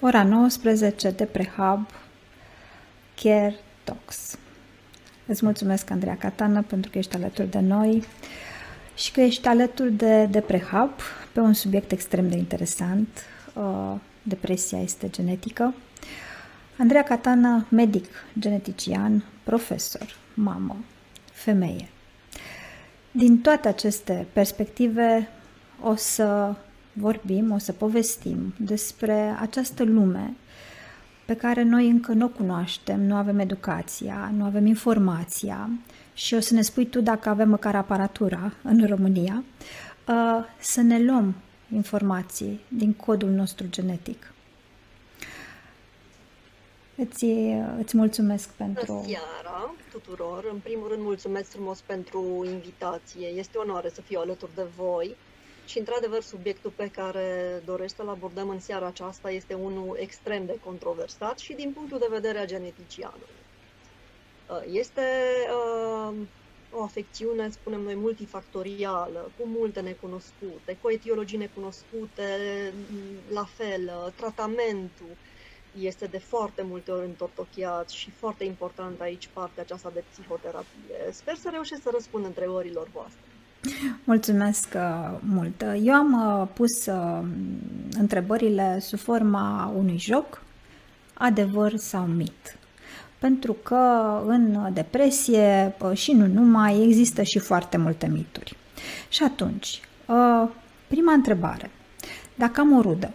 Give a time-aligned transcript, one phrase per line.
[0.00, 1.88] ora 19 de Prehab
[3.22, 4.38] Care Talks.
[5.26, 8.04] Îți mulțumesc, Andreea Catana, pentru că ești alături de noi
[8.94, 10.90] și că ești alături de, de Prehab
[11.32, 13.08] pe un subiect extrem de interesant.
[13.54, 15.74] Uh, depresia este genetică.
[16.78, 18.06] Andreea Catana, medic,
[18.38, 20.76] genetician, profesor, mamă,
[21.32, 21.88] femeie.
[23.10, 25.28] Din toate aceste perspective
[25.82, 26.54] o să
[26.98, 30.34] vorbim, o să povestim despre această lume
[31.24, 35.70] pe care noi încă nu o cunoaștem, nu avem educația, nu avem informația
[36.14, 39.44] și o să ne spui tu dacă avem măcar aparatura în România,
[40.08, 41.34] uh, să ne luăm
[41.74, 44.32] informații din codul nostru genetic.
[46.96, 47.24] Îți,
[47.78, 48.92] îți mulțumesc pentru...
[48.92, 50.48] Bună seara tuturor!
[50.52, 53.26] În primul rând mulțumesc frumos pentru invitație.
[53.26, 55.16] Este onoare să fiu alături de voi
[55.66, 60.58] și, într-adevăr, subiectul pe care dorește să-l abordăm în seara aceasta este unul extrem de
[60.64, 63.34] controversat și din punctul de vedere a geneticianului.
[64.50, 65.02] Uh, este
[65.50, 66.14] uh,
[66.70, 72.28] o afecțiune, spunem noi, multifactorială, cu multe necunoscute, cu etiologii necunoscute,
[73.32, 75.16] la fel, uh, tratamentul
[75.80, 81.12] este de foarte multe ori întortocheat și foarte important aici partea aceasta de psihoterapie.
[81.12, 83.25] Sper să reușesc să răspund întrebărilor voastre.
[84.04, 85.64] Mulțumesc uh, mult.
[85.82, 87.20] Eu am uh, pus uh,
[87.98, 90.42] întrebările sub forma unui joc,
[91.14, 92.58] adevăr sau mit.
[93.18, 93.76] Pentru că
[94.26, 98.56] în depresie și nu numai există și foarte multe mituri.
[99.08, 99.80] Și atunci,
[100.86, 101.70] prima întrebare.
[102.34, 103.10] Dacă am o rudă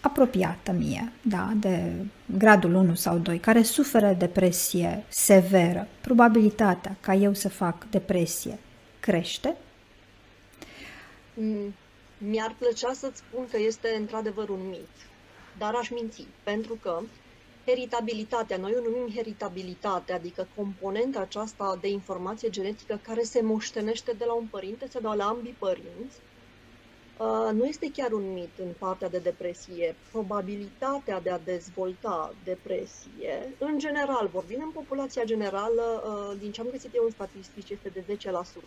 [0.00, 1.92] apropiată mie, da, de
[2.38, 8.58] gradul 1 sau 2, care suferă depresie severă, probabilitatea ca eu să fac depresie
[9.02, 9.56] crește?
[11.34, 11.74] Mm,
[12.18, 14.94] mi-ar plăcea să-ți spun că este într-adevăr un mit,
[15.58, 17.00] dar aș minți, pentru că
[17.66, 24.24] heritabilitatea, noi o numim heritabilitate, adică componenta aceasta de informație genetică care se moștenește de
[24.24, 26.16] la un părinte sau de la ambii părinți,
[27.18, 29.94] uh, nu este chiar un mit în partea de depresie.
[30.10, 36.68] Probabilitatea de a dezvolta depresie, în general, vorbim în populația generală, uh, din ce am
[36.70, 38.64] găsit eu în statistici, este de 10%.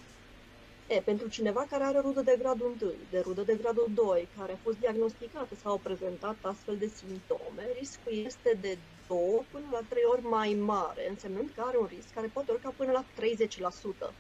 [0.88, 4.52] E, pentru cineva care are rudă de gradul 1, de rudă de gradul 2, care
[4.52, 9.82] a fost diagnosticată sau au prezentat astfel de simptome, riscul este de 2 până la
[9.90, 13.06] 3 ori mai mare, însemnând că are un risc care poate urca până la
[14.10, 14.14] 30%.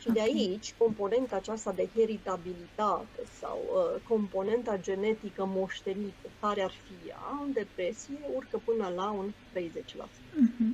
[0.00, 7.08] Și de aici, componenta aceasta de heritabilitate sau uh, componenta genetică moștenită, care ar fi
[7.08, 9.60] ea, în depresie, urcă până la un 30%.
[9.60, 10.72] Uh-huh.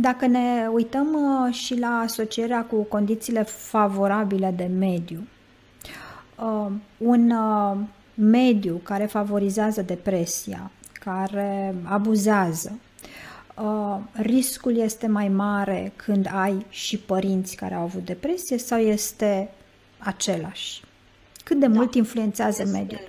[0.00, 5.26] Dacă ne uităm uh, și la asocierea cu condițiile favorabile de mediu,
[6.36, 7.76] uh, un uh,
[8.14, 12.78] mediu care favorizează depresia, care abuzează,
[14.12, 19.50] riscul este mai mare când ai și părinți care au avut depresie sau este
[19.98, 20.82] același?
[21.44, 23.00] Cât de da, mult influențează este, mediul?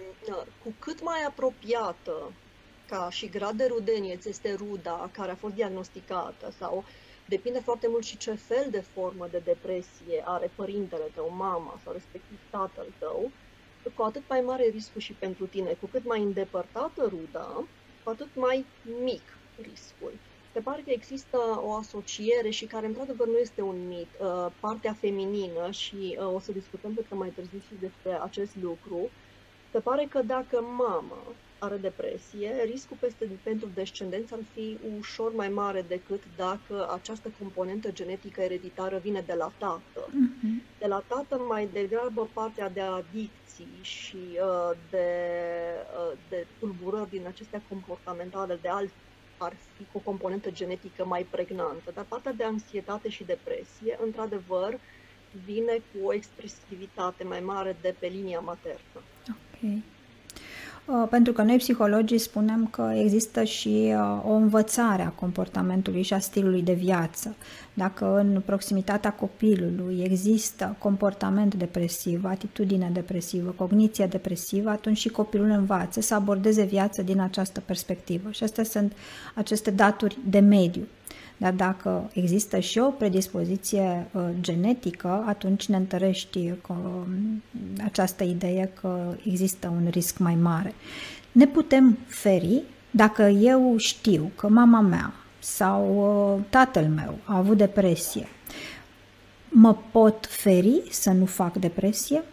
[0.63, 2.11] Cu cât mai apropiată
[2.89, 6.83] ca și grad de rudenieț ți este ruda care a fost diagnosticată sau
[7.25, 11.94] depinde foarte mult și ce fel de formă de depresie are părintele tău, mama sau
[11.94, 13.31] respectiv tatăl tău,
[13.95, 15.77] cu atât mai mare riscul și pentru tine.
[15.81, 17.63] Cu cât mai îndepărtată ruda,
[18.03, 18.66] cu atât mai
[19.03, 19.21] mic
[19.61, 20.13] riscul.
[20.53, 24.94] Se pare că există o asociere și care într-adevăr nu este un mit, uh, partea
[24.94, 29.09] feminină și uh, o să discutăm pe mai târziu și despre acest lucru.
[29.72, 31.18] Se pare că dacă mama
[31.59, 37.91] are depresie, riscul peste, pentru descendență ar fi ușor mai mare decât dacă această componentă
[37.91, 40.07] genetică ereditară vine de la tată.
[40.07, 40.78] Uh-huh.
[40.80, 45.07] De la tată mai degrabă partea de adicții și uh, de,
[46.12, 48.91] uh, de tulburări din acestea comportamentale de alt
[49.38, 54.80] ar fi cu o componentă genetică mai pregnantă, dar partea de anxietate și depresie, într-adevăr,
[55.46, 59.01] vine cu o expresivitate mai mare de pe linia maternă.
[59.64, 59.72] Ok.
[60.90, 66.13] Uh, pentru că noi psihologii spunem că există și uh, o învățare a comportamentului și
[66.13, 67.36] a stilului de viață.
[67.74, 76.01] Dacă în proximitatea copilului există comportament depresiv, atitudine depresivă, cogniție depresivă, atunci și copilul învață
[76.01, 78.31] să abordeze viața din această perspectivă.
[78.31, 78.94] Și astea sunt
[79.36, 80.88] aceste daturi de mediu.
[81.39, 87.44] Dar dacă există și o predispoziție uh, genetică, atunci ne întărești că, um,
[87.83, 90.74] această idee că există un risc mai mare.
[91.31, 95.83] Ne putem feri dacă eu știu că mama mea sau
[96.36, 98.27] uh, tatăl meu a avut depresie.
[99.50, 102.24] Mă pot feri să nu fac depresie?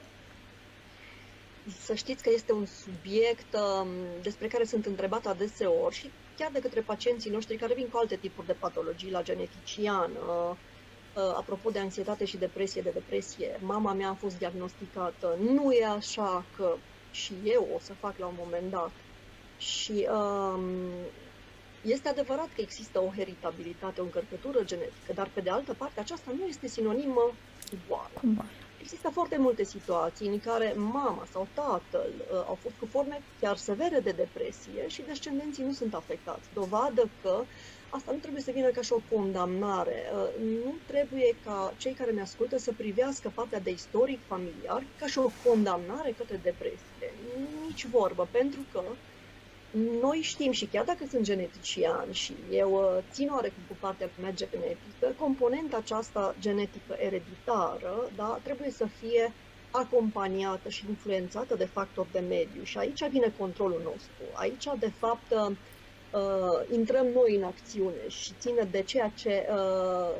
[1.85, 3.89] să știți că este un subiect um,
[4.23, 8.17] despre care sunt întrebat adeseori și chiar de către pacienții noștri care vin cu alte
[8.17, 10.11] tipuri de patologii la genetician.
[10.11, 10.51] Uh,
[11.17, 15.37] uh, apropo de anxietate și depresie, de depresie, mama mea a fost diagnosticată.
[15.41, 16.77] Nu e așa că
[17.11, 18.91] și eu o să fac la un moment dat.
[19.59, 20.61] Și um,
[21.83, 26.31] este adevărat că există o heritabilitate, o încărcătură genetică, dar pe de altă parte aceasta
[26.39, 27.33] nu este sinonimă
[27.71, 28.11] cu boală.
[28.21, 28.51] Cu boală.
[28.87, 33.57] Există foarte multe situații în care mama sau tatăl uh, au fost cu forme chiar
[33.57, 36.53] severe de depresie și descendenții nu sunt afectați.
[36.53, 37.47] Dovadă că
[37.89, 40.11] asta nu trebuie să vină ca și o condamnare.
[40.15, 45.07] Uh, nu trebuie ca cei care ne ascultă să privească partea de istoric familiar ca
[45.07, 47.19] și o condamnare către depresie.
[47.61, 48.99] Nici vorbă, pentru că
[50.01, 54.33] noi știm și chiar dacă sunt genetician și eu uh, țin oarecum cu partea mea
[54.33, 59.33] genetică, componenta aceasta genetică ereditară da, trebuie să fie
[59.71, 62.63] acompaniată și influențată de factori de mediu.
[62.63, 64.23] Și aici vine controlul nostru.
[64.33, 65.57] Aici, de fapt, uh,
[66.13, 70.11] uh intrăm noi în acțiune și ține de ceea ce uh,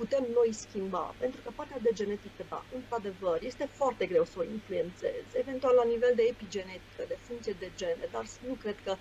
[0.00, 1.14] putem noi schimba.
[1.22, 5.86] Pentru că partea de genetică, da, într-adevăr, este foarte greu să o influențezi, eventual la
[5.92, 8.92] nivel de epigenetică, de funcție de gene, dar nu cred că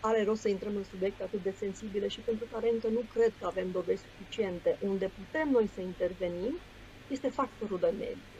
[0.00, 3.32] are rost să intrăm în subiecte atât de sensibile și pentru care încă nu cred
[3.38, 4.70] că avem dovezi suficiente.
[4.90, 6.54] Unde putem noi să intervenim
[7.14, 8.30] este factorul de mediu.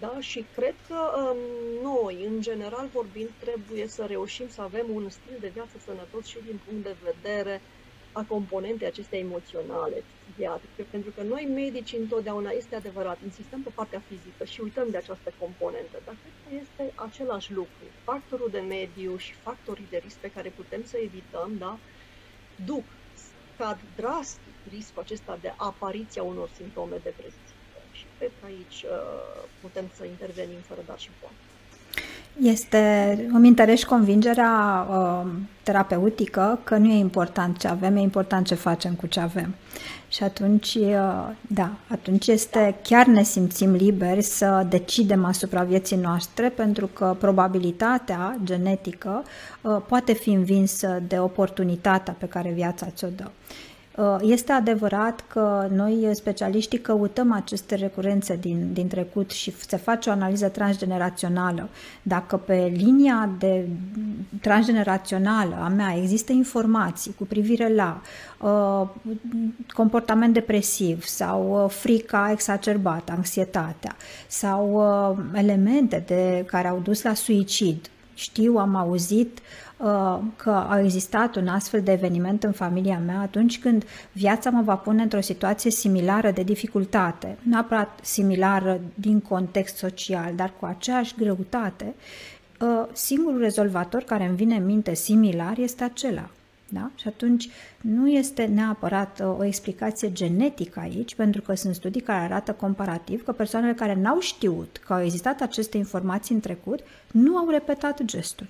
[0.00, 0.16] Da?
[0.20, 1.38] Și cred că um,
[1.82, 6.38] noi, în general vorbind, trebuie să reușim să avem un stil de viață sănătos și
[6.46, 7.80] din punct de vedere uh,
[8.12, 14.02] a componentei acestea emoționale, psihiatrice, pentru că noi medici întotdeauna, este adevărat, insistăm pe partea
[14.08, 17.84] fizică și uităm de această componentă, dar cred că este același lucru.
[18.10, 21.72] Factorul de mediu și factorii de risc pe care putem să evităm, da,
[22.70, 22.86] duc,
[23.54, 27.48] scad drastic riscul acesta de apariția unor simptome depresive.
[27.98, 31.34] Și cred că aici uh, putem să intervenim fără dar și poate.
[32.42, 32.78] Este,
[33.32, 35.30] îmi întărești convingerea uh,
[35.62, 39.54] terapeutică că nu e important ce avem, e important ce facem cu ce avem.
[40.10, 46.48] Și atunci, uh, da, atunci este chiar ne simțim liberi să decidem asupra vieții noastre
[46.48, 49.22] pentru că probabilitatea genetică
[49.60, 53.30] uh, poate fi învinsă de oportunitatea pe care viața ți-o dă.
[54.00, 60.08] Uh, este adevărat că noi, specialiștii, căutăm aceste recurențe din, din trecut și se face
[60.08, 61.68] o analiză transgenerațională.
[62.02, 63.68] Dacă pe linia de
[64.40, 68.00] transgenerațională a mea există informații cu privire la
[68.38, 68.88] uh,
[69.72, 77.14] comportament depresiv sau uh, frica exacerbată, anxietatea sau uh, elemente de care au dus la
[77.14, 79.69] suicid, știu, am auzit uh,
[80.36, 84.76] că a existat un astfel de eveniment în familia mea atunci când viața mă va
[84.76, 91.14] pune într-o situație similară de dificultate, nu neapărat similară din context social, dar cu aceeași
[91.16, 91.94] greutate,
[92.60, 96.30] uh, singurul rezolvator care îmi vine în minte similar este acela,
[96.68, 96.90] da?
[96.94, 97.48] Și atunci
[97.80, 103.24] nu este neapărat uh, o explicație genetică aici, pentru că sunt studii care arată comparativ
[103.24, 106.80] că persoanele care n-au știut că au existat aceste informații în trecut
[107.10, 108.46] nu au repetat gestul.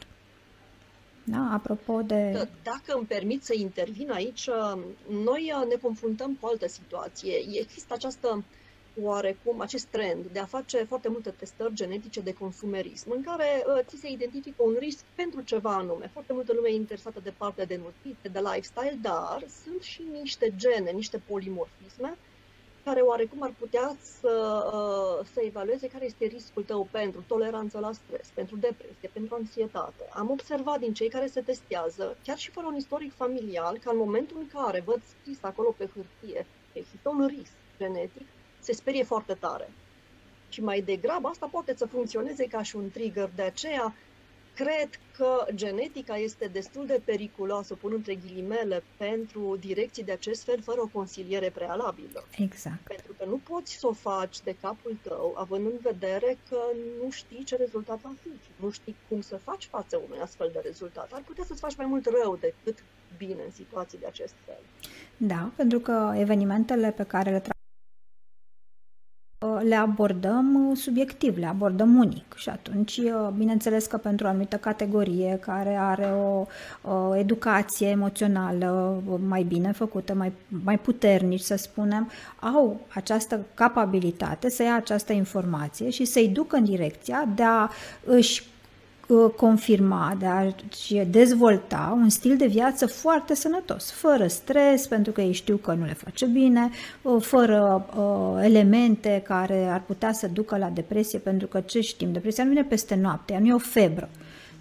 [1.31, 1.49] Da?
[1.53, 2.31] Apropo de...
[2.33, 6.69] Da, dacă îmi permit să intervin aici, uh, noi uh, ne confruntăm cu o altă
[6.69, 7.33] situație.
[7.61, 8.43] Există această uh,
[9.03, 13.85] oarecum acest trend de a face foarte multe testări genetice de consumerism, în care uh,
[13.87, 16.11] ți se identifică un risc pentru ceva anume.
[16.13, 20.53] Foarte multă lume e interesată de partea de nutriție, de lifestyle, dar sunt și niște
[20.57, 22.17] gene, niște polimorfisme
[22.85, 27.93] care oarecum ar putea să, uh, să evalueze care este riscul tău pentru toleranță la
[27.93, 30.09] stres, pentru depresie, pentru anxietate.
[30.13, 33.97] Am observat din cei care se testează, chiar și fără un istoric familial, că în
[33.97, 38.27] momentul în care văd scris acolo pe hârtie există un risc genetic,
[38.59, 39.71] se sperie foarte tare.
[40.49, 43.31] Și mai degrabă asta poate să funcționeze ca și un trigger.
[43.35, 43.95] De aceea,
[44.61, 50.61] cred că genetica este destul de periculoasă, pun între ghilimele, pentru direcții de acest fel,
[50.63, 52.25] fără o consiliere prealabilă.
[52.37, 52.81] Exact.
[52.83, 56.59] Pentru că nu poți să o faci de capul tău, având în vedere că
[57.03, 60.61] nu știi ce rezultat va fi, nu știi cum să faci față unui astfel de
[60.65, 61.13] rezultat.
[61.13, 62.85] Ar putea să-ți faci mai mult rău decât
[63.19, 64.63] bine în situații de acest fel.
[65.17, 67.41] Da, pentru că evenimentele pe care le
[69.63, 72.35] le abordăm subiectiv, le abordăm unic.
[72.37, 76.47] Și atunci, uh, bineînțeles că pentru o anumită categorie care are o,
[76.91, 80.33] o educație emoțională mai bine făcută, mai,
[80.65, 86.65] mai puternici, să spunem, au această capabilitate să ia această informație și să-i ducă în
[86.65, 87.69] direcția de a
[88.05, 88.60] își uh,
[89.37, 95.33] confirma, de a-și dezvolta un stil de viață foarte sănătos, fără stres, pentru că ei
[95.33, 96.71] știu că nu le face bine,
[97.03, 102.13] uh, fără uh, elemente care ar putea să ducă la depresie, pentru că ce știm,
[102.13, 104.09] depresia nu vine peste noapte, ea nu e o febră.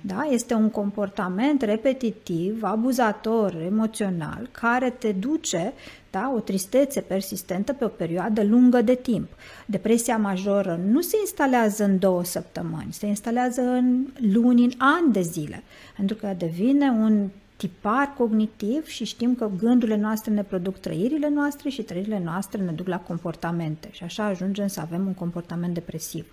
[0.02, 0.28] Da?
[0.32, 5.74] Este un comportament repetitiv, abuzator, emoțional, care te duce
[6.12, 6.32] da?
[6.36, 9.28] o tristețe persistentă pe o perioadă lungă de timp.
[9.66, 15.22] Depresia majoră nu se instalează în două săptămâni, se instalează în luni, în ani de
[15.22, 15.64] zile,
[15.96, 21.70] pentru că devine un tipar cognitiv și știm că gândurile noastre ne produc trăirile noastre
[21.70, 26.26] și trăirile noastre ne duc la comportamente și așa ajungem să avem un comportament depresiv.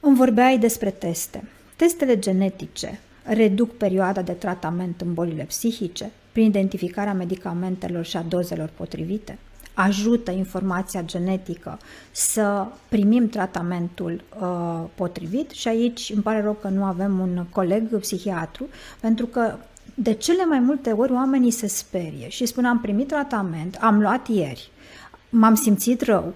[0.00, 1.44] Îmi vorbeai despre teste.
[1.76, 8.70] Testele genetice reduc perioada de tratament în bolile psihice prin identificarea medicamentelor și a dozelor
[8.76, 9.38] potrivite,
[9.74, 11.78] ajută informația genetică
[12.10, 17.98] să primim tratamentul uh, potrivit și aici îmi pare rău că nu avem un coleg
[17.98, 18.68] psihiatru,
[19.00, 19.56] pentru că
[19.94, 24.28] de cele mai multe ori oamenii se sperie și spun am primit tratament, am luat
[24.28, 24.70] ieri,
[25.28, 26.34] m-am simțit rău,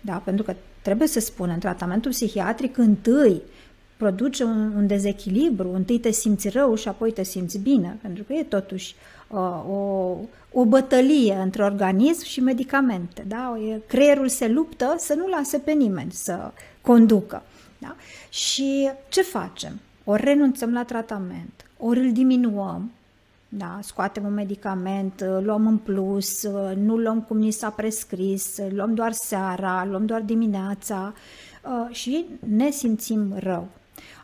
[0.00, 0.22] da?
[0.24, 3.42] pentru că trebuie să spun, în tratamentul psihiatric întâi
[3.96, 8.32] produce un, un dezechilibru, întâi te simți rău și apoi te simți bine, pentru că
[8.32, 8.94] e totuși
[9.28, 9.38] uh,
[9.70, 10.16] o,
[10.52, 13.24] o bătălie între organism și medicamente.
[13.28, 13.58] Da?
[13.86, 16.50] Creierul se luptă să nu lase pe nimeni să
[16.80, 17.42] conducă.
[17.78, 17.96] Da?
[18.28, 19.80] Și ce facem?
[20.04, 22.90] Ori renunțăm la tratament, ori îl diminuăm,
[23.48, 29.12] da, scoatem un medicament, luăm în plus, nu luăm cum ni s-a prescris, luăm doar
[29.12, 31.14] seara, luăm doar dimineața
[31.62, 32.24] uh, și
[32.56, 33.68] ne simțim rău.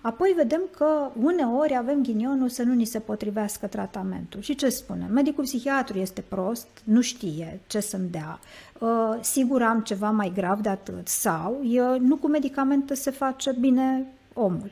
[0.01, 4.41] Apoi vedem că uneori avem ghinionul să nu ni se potrivească tratamentul.
[4.41, 5.07] Și ce spune?
[5.11, 8.39] Medicul psihiatru este prost, nu știe ce să-mi dea,
[8.79, 11.61] uh, sigur am ceva mai grav de atât sau
[11.99, 14.71] nu cu medicamente se face bine omul.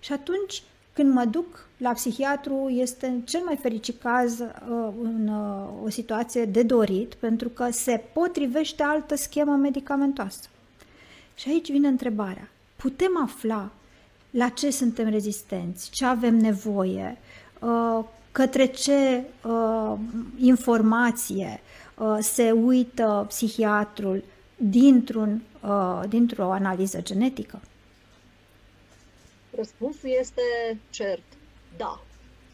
[0.00, 0.62] Și atunci
[0.92, 4.48] când mă duc la psihiatru este cel mai fericit caz uh,
[5.02, 10.48] în uh, o situație de dorit pentru că se potrivește altă schemă medicamentoasă.
[11.34, 12.48] Și aici vine întrebarea.
[12.76, 13.70] Putem afla
[14.36, 17.18] la ce suntem rezistenți, ce avem nevoie,
[17.60, 19.94] uh, către ce uh,
[20.36, 21.60] informație
[21.98, 24.24] uh, se uită psihiatrul
[24.56, 25.42] dintr-un,
[26.08, 27.60] dintr-o analiză genetică?
[29.50, 30.42] Răspunsul este
[30.90, 31.22] cert,
[31.76, 32.00] da.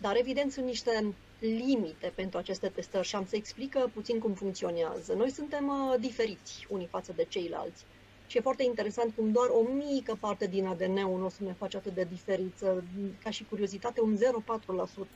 [0.00, 5.12] Dar evident sunt niște limite pentru aceste testări și am să explică puțin cum funcționează.
[5.16, 7.84] Noi suntem uh, diferiți unii față de ceilalți.
[8.32, 11.94] Și e foarte interesant cum doar o mică parte din ADN-ul nostru ne face atât
[11.94, 12.84] de diferiță,
[13.22, 14.20] ca și curiozitate, un 0,4%.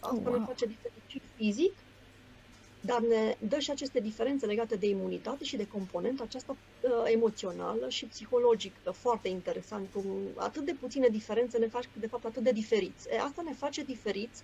[0.00, 0.38] Asta wow.
[0.38, 1.72] ne face diferit și fizic,
[2.80, 7.88] dar ne dă și aceste diferențe legate de imunitate și de componentă aceasta uh, emoțională
[7.88, 8.90] și psihologică.
[8.90, 13.08] Foarte interesant cum atât de puține diferențe ne fac de fapt atât de diferiți.
[13.08, 14.42] E, asta ne face diferiți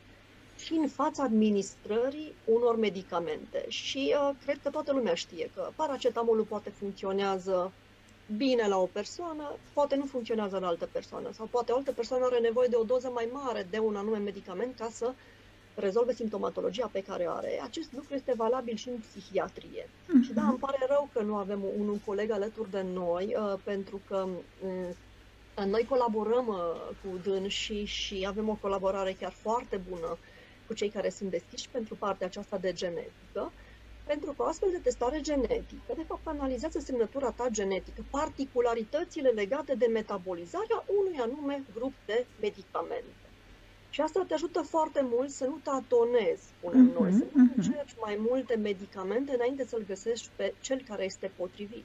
[0.65, 3.65] și în fața administrării unor medicamente.
[3.69, 7.73] Și uh, cred că toată lumea știe că paracetamolul poate funcționează
[8.37, 12.25] bine la o persoană, poate nu funcționează la altă persoană sau poate o altă persoană
[12.25, 15.13] are nevoie de o doză mai mare de un anume medicament ca să
[15.75, 17.61] rezolve simptomatologia pe care o are.
[17.63, 19.85] Acest lucru este valabil și în psihiatrie.
[19.85, 20.25] Uh-huh.
[20.25, 23.59] Și da, îmi pare rău că nu avem un, un coleg alături de noi, uh,
[23.65, 24.27] pentru că
[24.65, 30.19] uh, noi colaborăm uh, cu dân și, și avem o colaborare chiar foarte bună
[30.67, 33.53] cu cei care sunt deschiși pentru partea aceasta de genetică.
[34.07, 39.75] Pentru că o astfel de testare genetică, de fapt, analizează semnătura ta genetică, particularitățile legate
[39.75, 43.23] de metabolizarea unui anume grup de medicamente.
[43.91, 47.57] Și asta te ajută foarte mult să nu tatonezi, spunem uh-huh, noi, să nu uh-huh.
[47.57, 51.85] încerci mai multe medicamente înainte să-l găsești pe cel care este potrivit.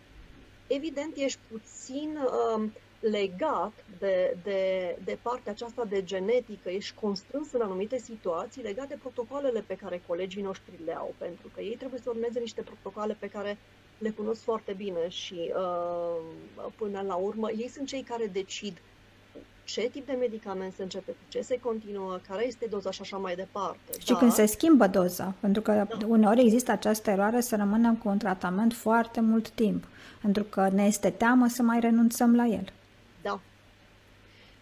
[0.68, 2.70] Evident, ești puțin uh,
[3.12, 4.62] legat de, de,
[5.04, 10.02] de partea aceasta de genetică, ești constrâns în anumite situații legate de protocoalele pe care
[10.08, 13.58] colegii noștri le au, pentru că ei trebuie să urmeze niște protocoale pe care
[13.98, 18.82] le cunosc foarte bine și uh, până la urmă ei sunt cei care decid
[19.64, 23.18] ce tip de medicament se începe, cu ce se continuă, care este doza și așa
[23.18, 23.92] mai departe.
[24.00, 24.18] Și da.
[24.18, 26.06] când se schimbă doza, pentru că da.
[26.08, 29.88] uneori există această eroare să rămânem cu un tratament foarte mult timp,
[30.22, 32.72] pentru că ne este teamă să mai renunțăm la el.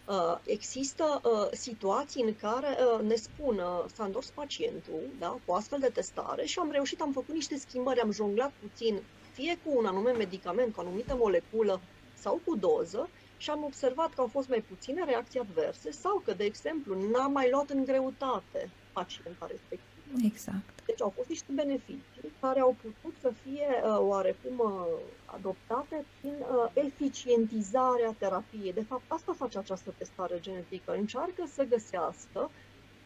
[0.05, 0.13] Da.
[0.13, 5.53] Uh, există uh, situații în care uh, ne spun uh, s-a întors pacientul da, cu
[5.53, 9.77] astfel de testare și am reușit, am făcut niște schimbări, am jonglat puțin, fie cu
[9.77, 11.81] un anume medicament, cu o anumită moleculă
[12.13, 16.33] sau cu doză și am observat că au fost mai puține reacții adverse sau că,
[16.33, 20.85] de exemplu, n-am mai luat în greutate pacienta respectivă Exact.
[20.85, 24.85] Deci au fost niște beneficii care au putut să fie uh, oarecum uh,
[25.25, 28.73] adoptate prin uh, eficientizarea terapiei.
[28.73, 30.93] De fapt, asta face această testare genetică.
[30.93, 32.51] Încearcă să găsească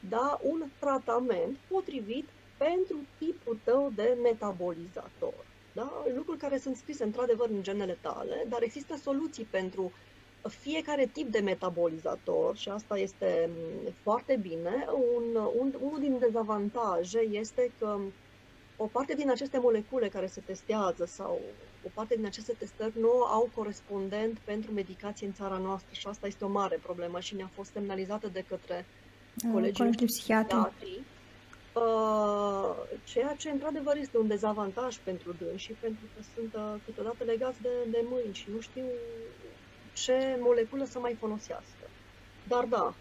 [0.10, 2.27] da, un tratament potrivit
[2.58, 5.34] pentru tipul tău de metabolizator.
[5.74, 6.03] Da?
[6.15, 9.91] Lucruri care sunt scrise într-adevăr în genele tale, dar există soluții pentru
[10.48, 14.86] fiecare tip de metabolizator și asta este mm, foarte bine.
[15.15, 17.98] Un, un, unul din dezavantaje este că
[18.77, 21.39] o parte din aceste molecule care se testează sau
[21.86, 26.27] o parte din aceste testări nu au corespondent pentru medicație în țara noastră și asta
[26.27, 28.86] este o mare problemă și ne-a fost semnalizată de către
[29.46, 31.01] uh, colegii psihiatri.
[31.74, 37.62] Uh, ceea ce într-adevăr este un dezavantaj pentru dânsi, pentru că sunt uh, câteodată legați
[37.62, 38.86] de, de mâini și nu știu
[40.03, 41.86] ce moleculă să mai folosească.
[42.48, 42.94] Dar da,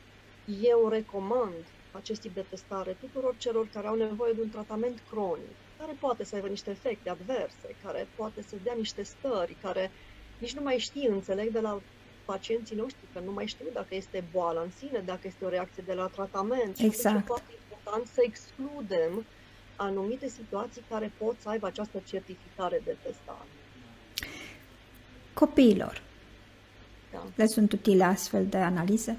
[0.62, 5.56] eu recomand acest tip de testare tuturor celor care au nevoie de un tratament cronic,
[5.78, 9.90] care poate să aibă niște efecte adverse, care poate să dea niște stări, care
[10.38, 11.80] nici nu mai știi, înțeleg de la
[12.24, 15.82] pacienții noștri, că nu mai știu dacă este boală în sine, dacă este o reacție
[15.86, 16.78] de la tratament.
[16.78, 16.80] Exact.
[16.80, 19.24] Și este foarte important să excludem
[19.76, 23.48] anumite situații care pot să aibă această certificare de testare.
[25.34, 26.02] Copiilor,
[27.12, 27.22] da.
[27.34, 29.16] Le sunt utile astfel de analize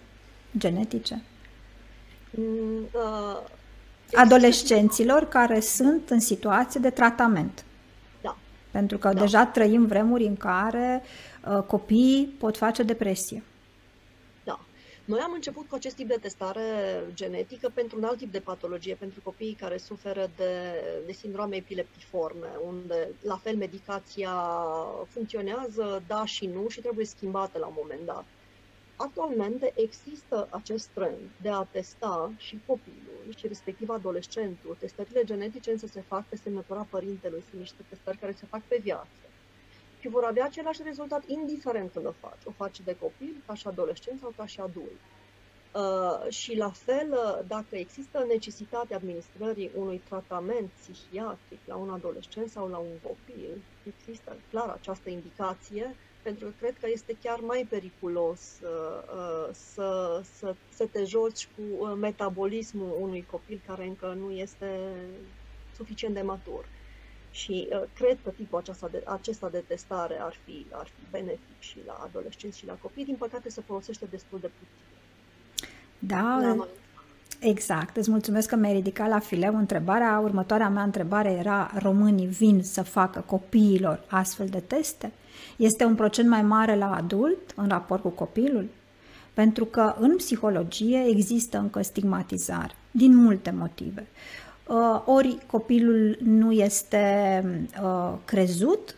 [0.58, 1.22] genetice?
[2.29, 3.38] Mm, uh,
[4.13, 7.63] Adolescenților care sunt în situație de tratament.
[8.22, 8.38] Da.
[8.72, 9.19] Pentru că da.
[9.19, 11.01] deja trăim vremuri în care
[11.48, 13.43] uh, copiii pot face depresie.
[15.10, 16.63] Noi am început cu acest tip de testare
[17.13, 20.74] genetică pentru un alt tip de patologie, pentru copiii care suferă de,
[21.06, 24.34] de sindrome epileptiforme, unde la fel medicația
[25.08, 28.25] funcționează, da și nu, și trebuie schimbată la un moment dat.
[28.96, 34.75] Actualmente există acest trend de a testa și copilul și respectiv adolescentul.
[34.75, 38.78] Testările genetice însă se fac pe semnătura părintelui, sunt niște testări care se fac pe
[38.82, 39.29] viață
[40.00, 42.44] și vor avea același rezultat indiferent când o faci.
[42.46, 45.00] O faci de copil, ca și adolescent sau ca și adult.
[45.74, 52.50] Uh, și la fel, uh, dacă există necesitatea administrării unui tratament psihiatric la un adolescent
[52.50, 57.68] sau la un copil, există clar această indicație, pentru că cred că este chiar mai
[57.70, 58.70] periculos uh,
[59.15, 64.79] uh să, să, să te joci cu uh, metabolismul unui copil care încă nu este
[65.75, 66.65] suficient de matur.
[67.32, 71.60] Și uh, cred că tipul acesta de, acesta de testare ar fi, ar fi benefic
[71.60, 73.06] și la adolescenți și la copii.
[73.06, 74.89] Din păcate se folosește destul de puțin.
[76.00, 76.56] Da,
[77.39, 77.98] exact.
[77.98, 80.20] Îți mulțumesc că mi-ai ridicat la fileu întrebarea.
[80.20, 85.12] Următoarea mea întrebare era, românii vin să facă copiilor astfel de teste?
[85.56, 88.68] Este un procent mai mare la adult în raport cu copilul?
[89.34, 94.08] Pentru că în psihologie există încă stigmatizare, din multe motive.
[94.69, 97.43] Uh, ori copilul nu este
[97.84, 98.95] uh, crezut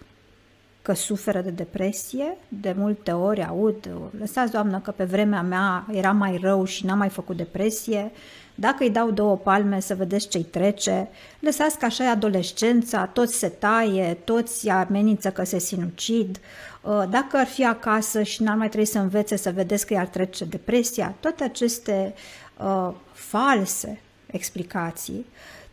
[0.82, 6.12] că suferă de depresie, de multe ori aud, lăsați doamnă că pe vremea mea era
[6.12, 8.12] mai rău și n-am mai făcut depresie,
[8.56, 13.38] dacă îi dau două palme să vedeți ce-i trece, lăsați că așa e adolescența, toți
[13.38, 16.40] se taie, toți amenință că se sinucid,
[16.82, 20.08] uh, dacă ar fi acasă și n-ar mai trebui să învețe să vedeți că i-ar
[20.08, 22.14] trece depresia, toate aceste
[22.58, 24.00] uh, false
[24.32, 25.26] explicații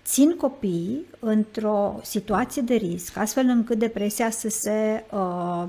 [0.09, 5.64] țin copiii într-o situație de risc, astfel încât depresia să se uh,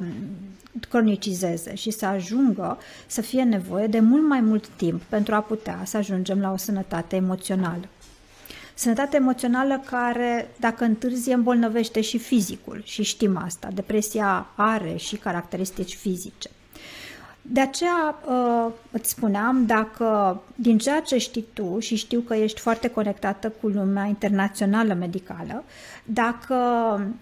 [0.90, 5.82] cronicizeze și să ajungă să fie nevoie de mult mai mult timp pentru a putea
[5.86, 7.88] să ajungem la o sănătate emoțională.
[8.74, 13.70] Sănătate emoțională care, dacă întârzie, îmbolnăvește și fizicul și știm asta.
[13.74, 16.50] Depresia are și caracteristici fizice.
[17.52, 22.60] De aceea uh, îți spuneam, dacă din ceea ce știi tu și știu că ești
[22.60, 25.64] foarte conectată cu lumea internațională medicală,
[26.04, 26.56] dacă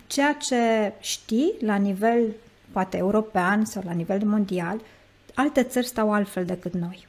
[0.08, 2.22] ceea ce știi la nivel
[2.72, 4.80] poate european sau la nivel mondial,
[5.34, 7.08] alte țări stau altfel decât noi.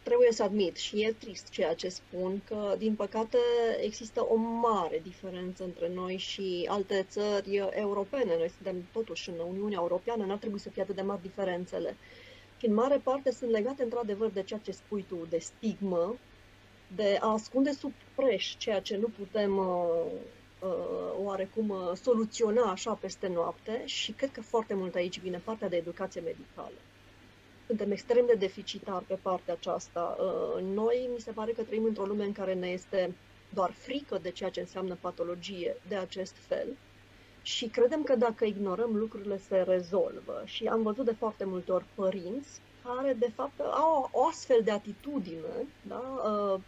[0.00, 3.38] Uh, trebuie să admit și e trist ceea ce spun, că din păcate
[3.80, 8.36] există o mare diferență între noi și alte țări europene.
[8.36, 11.96] Noi suntem totuși în Uniunea Europeană, n-ar trebui să fie atât de mari diferențele.
[12.58, 16.16] Și în mare parte sunt legate într-adevăr de ceea ce spui tu, de stigmă,
[16.96, 19.66] de a ascunde sub preș ceea ce nu putem uh,
[20.60, 25.68] uh, oarecum uh, soluționa așa peste noapte și cred că foarte mult aici vine partea
[25.68, 26.74] de educație medicală
[27.70, 30.16] suntem extrem de deficitari pe partea aceasta.
[30.18, 33.14] Uh, noi, mi se pare că trăim într-o lume în care ne este
[33.54, 36.66] doar frică de ceea ce înseamnă patologie de acest fel
[37.42, 40.42] și credem că dacă ignorăm lucrurile se rezolvă.
[40.44, 44.70] Și am văzut de foarte multe ori părinți care, de fapt, au o astfel de
[44.70, 46.02] atitudine, da?
[46.24, 46.60] Uh,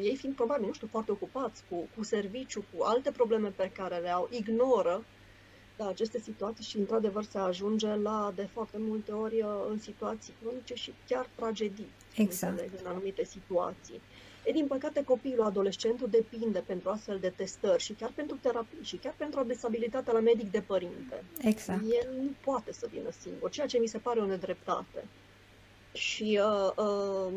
[0.00, 3.96] ei fiind probabil, nu știu, foarte ocupați cu, cu serviciu, cu alte probleme pe care
[3.96, 5.04] le au, ignoră
[5.78, 10.34] da, aceste situații și, într-adevăr, se ajunge la, de foarte multe ori, uh, în situații
[10.40, 11.90] cronice și chiar tragedii.
[12.14, 12.52] Exact.
[12.52, 14.00] Înțeleg, în anumite situații.
[14.44, 18.96] E, din păcate, copilul, adolescentul depinde pentru astfel de testări și chiar pentru terapii și
[18.96, 21.24] chiar pentru adresabilitatea la medic de părinte.
[21.40, 21.80] Exact.
[21.82, 25.04] El nu poate să vină singur, ceea ce mi se pare o nedreptate.
[25.92, 27.32] Și, uh, uh,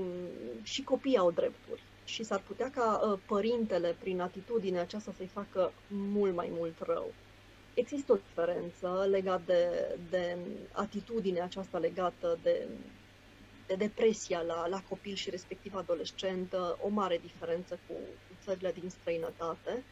[0.64, 1.84] și copiii au drepturi.
[2.04, 7.14] Și s-ar putea ca uh, părintele, prin atitudinea aceasta, să-i facă mult mai mult rău.
[7.74, 10.38] Există o diferență legată de, de
[10.72, 12.68] atitudinea aceasta legată de
[13.72, 17.94] de depresia la, la copil și respectiv adolescent, o mare diferență cu
[18.44, 19.84] țările din străinătate,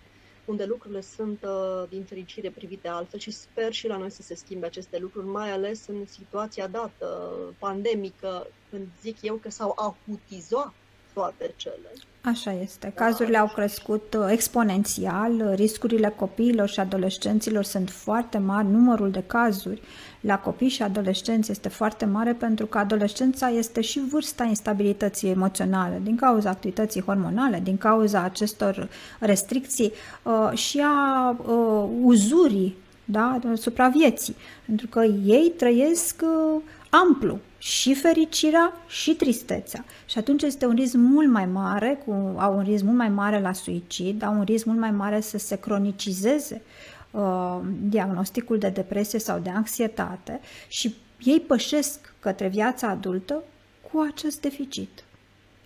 [0.46, 4.36] unde lucrurile sunt, uh, din fericire, privite altfel și sper și la noi să se
[4.36, 7.08] schimbe aceste lucruri, mai ales în situația dată,
[7.60, 10.74] pandemică, când zic eu că s-au acutizat
[11.13, 11.91] toate cele.
[12.22, 12.91] Așa este.
[12.95, 19.82] Cazurile au crescut uh, exponențial, riscurile copiilor și adolescenților sunt foarte mari, numărul de cazuri
[20.22, 26.00] la copii și adolescenți este foarte mare pentru că adolescența este și vârsta instabilității emoționale
[26.04, 29.91] din cauza activității hormonale, din cauza acestor restricții
[30.24, 32.76] uh, și a uh, uzurii
[33.12, 36.24] da, supravieții, pentru că ei trăiesc
[36.89, 39.86] amplu și fericirea și tristețea.
[40.06, 43.39] Și atunci este un risc mult mai mare, cu, au un risc mult mai mare
[43.39, 46.62] la suicid, au un risc mult mai mare să se cronicizeze
[47.12, 53.43] uh, diagnosticul de depresie sau de anxietate și ei pășesc către viața adultă
[53.91, 55.04] cu acest deficit.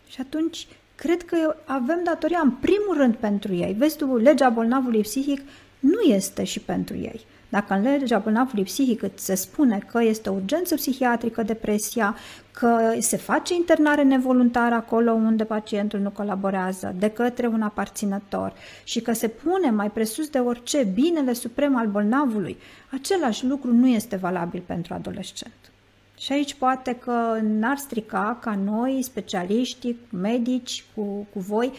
[0.08, 3.74] Și atunci cred că avem datoria în primul rând pentru ei.
[3.74, 5.42] Vezi tu, legea bolnavului psihic
[5.80, 7.26] nu este și pentru ei.
[7.54, 12.16] Dacă în legea bolnavului psihic se spune că este o urgență psihiatrică depresia,
[12.52, 19.02] că se face internare nevoluntară acolo unde pacientul nu colaborează de către un aparținător și
[19.02, 22.58] că se pune mai presus de orice binele suprem al bolnavului,
[22.92, 25.72] același lucru nu este valabil pentru adolescent.
[26.18, 31.72] Și aici poate că n-ar strica ca noi, specialiști, medici, cu, cu voi,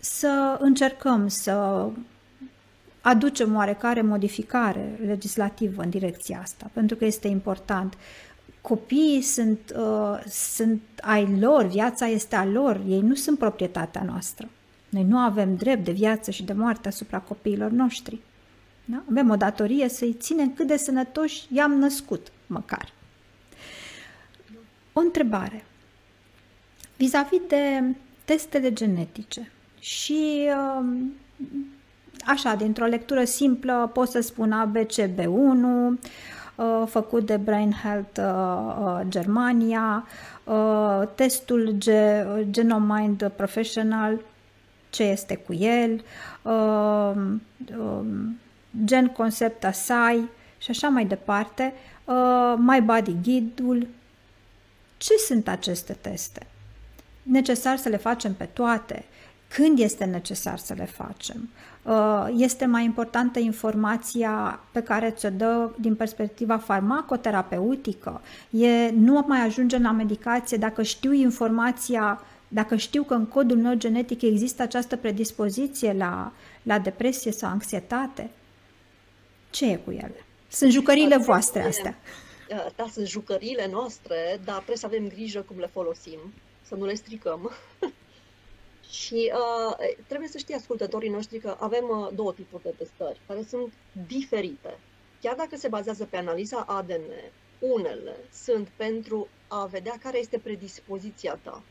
[0.00, 1.86] să încercăm să
[3.04, 7.94] aducem oarecare modificare legislativă în direcția asta, pentru că este important.
[8.60, 14.48] Copiii sunt, uh, sunt ai lor, viața este a lor, ei nu sunt proprietatea noastră.
[14.88, 18.20] Noi nu avem drept de viață și de moarte asupra copiilor noștri.
[18.84, 19.02] Da?
[19.10, 22.92] Avem o datorie să-i ținem cât de sănătoși i-am născut, măcar.
[24.92, 25.64] O întrebare.
[26.96, 30.86] Vis-a-vis de testele genetice și uh,
[32.26, 35.98] așa, dintr-o lectură simplă pot să spun ABCB1,
[36.54, 40.06] uh, făcut de Brain Health uh, uh, Germania,
[41.14, 41.74] testul
[42.50, 44.20] Genome Mind Professional,
[44.90, 46.04] ce este cu el,
[46.42, 47.42] um,
[48.84, 51.72] Gen Concept Asai și așa mai departe,
[52.56, 53.88] My Body Guide-ul.
[54.96, 56.46] Ce sunt aceste teste?
[57.22, 59.04] Necesar să le facem pe toate?
[59.48, 61.48] Când este necesar să le facem?
[61.84, 68.20] Uh, este mai importantă informația pe care ți-o dă din perspectiva farmacoterapeutică.
[68.50, 73.74] E, nu mai ajunge la medicație dacă știu informația, dacă știu că în codul meu
[73.74, 78.30] genetic există această predispoziție la, la depresie sau anxietate.
[79.50, 80.24] Ce e cu ele?
[80.48, 81.96] Sunt jucăriile voastre astea.
[82.50, 86.18] Uh, da, sunt jucăriile noastre, dar trebuie să avem grijă cum le folosim,
[86.62, 87.50] să nu le stricăm.
[88.90, 93.42] Și uh, trebuie să știe ascultătorii noștri că avem uh, două tipuri de testări care
[93.42, 93.72] sunt
[94.06, 94.78] diferite.
[95.20, 97.10] Chiar dacă se bazează pe analiza ADN,
[97.58, 101.62] unele sunt pentru a vedea care este predispoziția ta.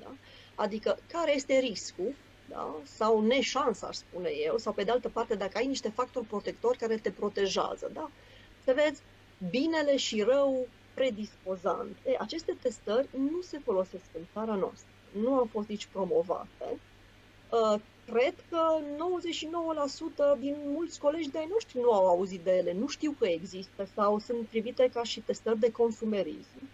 [0.00, 0.14] Da?
[0.54, 2.14] Adică care este riscul
[2.48, 2.76] da?
[2.82, 6.78] sau neșansa, aș spune eu, sau pe de altă parte dacă ai niște factori protectori
[6.78, 7.90] care te protejează.
[7.92, 8.10] Da?
[8.64, 9.02] Să vezi
[9.50, 11.96] binele și rău predispozant.
[12.06, 14.90] E, aceste testări nu se folosesc în țara noastră
[15.22, 16.78] nu au fost nici promovate.
[17.50, 18.78] Uh, cred că
[20.36, 23.88] 99% din mulți colegi de-ai noștri nu au auzit de ele, nu știu că există
[23.94, 26.68] sau sunt privite ca și testări de consumerism.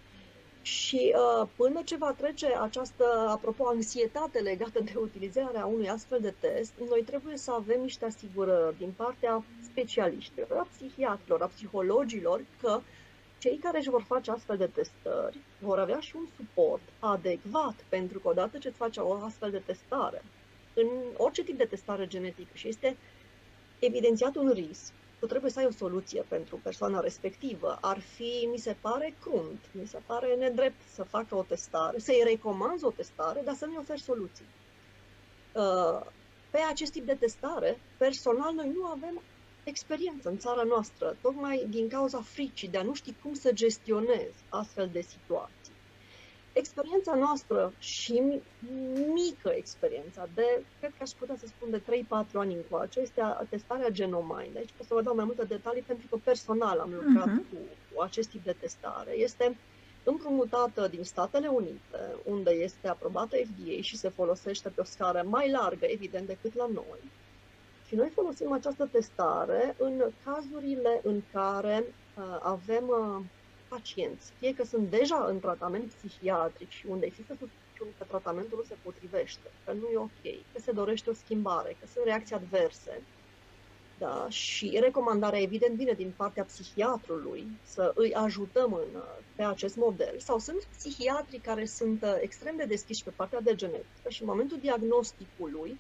[0.63, 6.35] Și uh, până ce va trece această, apropo, anxietate legată de utilizarea unui astfel de
[6.41, 12.73] test, noi trebuie să avem niște asigurări din partea specialiștilor, a psihiatrilor, a psihologilor, că
[12.77, 12.83] uh,
[13.43, 18.19] cei care își vor face astfel de testări vor avea și un suport adecvat, pentru
[18.19, 20.23] că odată ce îți faci o astfel de testare,
[20.75, 22.97] în orice tip de testare genetică și este
[23.79, 27.79] evidențiat un risc, tu trebuie să ai o soluție pentru persoana respectivă.
[27.81, 32.23] Ar fi, mi se pare, crunt, mi se pare nedrept să facă o testare, să-i
[32.25, 34.47] recomanzi o testare, dar să nu-i oferi soluții.
[36.51, 39.23] pe acest tip de testare, personal, noi nu avem
[39.65, 44.45] experiență în țara noastră, tocmai din cauza fricii de a nu ști cum să gestionezi
[44.49, 45.73] astfel de situații.
[46.53, 48.23] Experiența noastră și
[49.15, 53.89] mică experiența de, cred că aș putea să spun de 3-4 ani încoace, este testarea
[53.89, 54.57] Genomind.
[54.57, 57.51] Aici pot să vă dau mai multe detalii pentru că personal am lucrat uh-huh.
[57.51, 57.57] cu,
[57.95, 59.11] cu acest tip de testare.
[59.11, 59.57] Este
[60.05, 65.51] împrumutată din Statele Unite, unde este aprobată FDA și se folosește pe o scară mai
[65.51, 66.99] largă, evident, decât la noi.
[67.93, 73.25] Și noi folosim această testare în cazurile în care uh, avem uh,
[73.69, 78.65] pacienți, fie că sunt deja în tratament psihiatric și unde există suspiciuni că tratamentul nu
[78.65, 83.03] se potrivește, că nu e ok, că se dorește o schimbare, că sunt reacții adverse,
[83.99, 84.27] da?
[84.29, 89.03] și recomandarea evident vine din partea psihiatrului să îi ajutăm în,
[89.35, 90.15] pe acest model.
[90.19, 94.29] Sau sunt psihiatri care sunt uh, extrem de deschiși pe partea de genetică și în
[94.29, 95.79] momentul diagnosticului,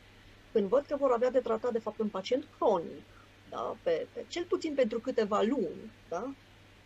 [0.52, 3.04] când văd că vor avea de tratat de fapt un pacient cronic,
[3.50, 3.76] da?
[3.82, 6.34] pe, pe, cel puțin pentru câteva luni, da?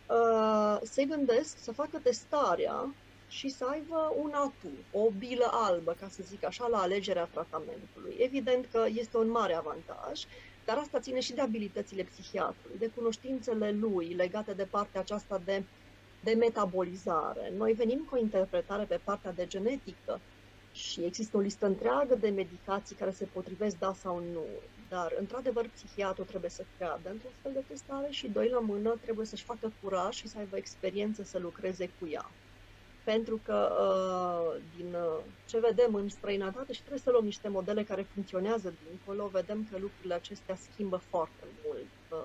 [0.09, 2.93] Uh, să-i gândesc să facă testarea
[3.27, 8.15] și să aibă un atu, o bilă albă, ca să zic așa, la alegerea tratamentului.
[8.17, 10.23] Evident că este un mare avantaj,
[10.65, 15.63] dar asta ține și de abilitățile psihiatrului, de cunoștințele lui legate de partea aceasta de,
[16.23, 17.53] de metabolizare.
[17.57, 20.19] Noi venim cu o interpretare pe partea de genetică
[20.77, 24.45] și există o listă întreagă de medicații care se potrivesc da sau nu.
[24.89, 29.25] Dar, într-adevăr, psihiatrul trebuie să creadă într-un fel de testare și, doi la mână, trebuie
[29.25, 32.31] să-și facă curaj și să aibă experiență să lucreze cu ea.
[33.03, 37.83] Pentru că, uh, din uh, ce vedem în străinătate, și trebuie să luăm niște modele
[37.83, 42.17] care funcționează dincolo, vedem că lucrurile acestea schimbă foarte mult uh,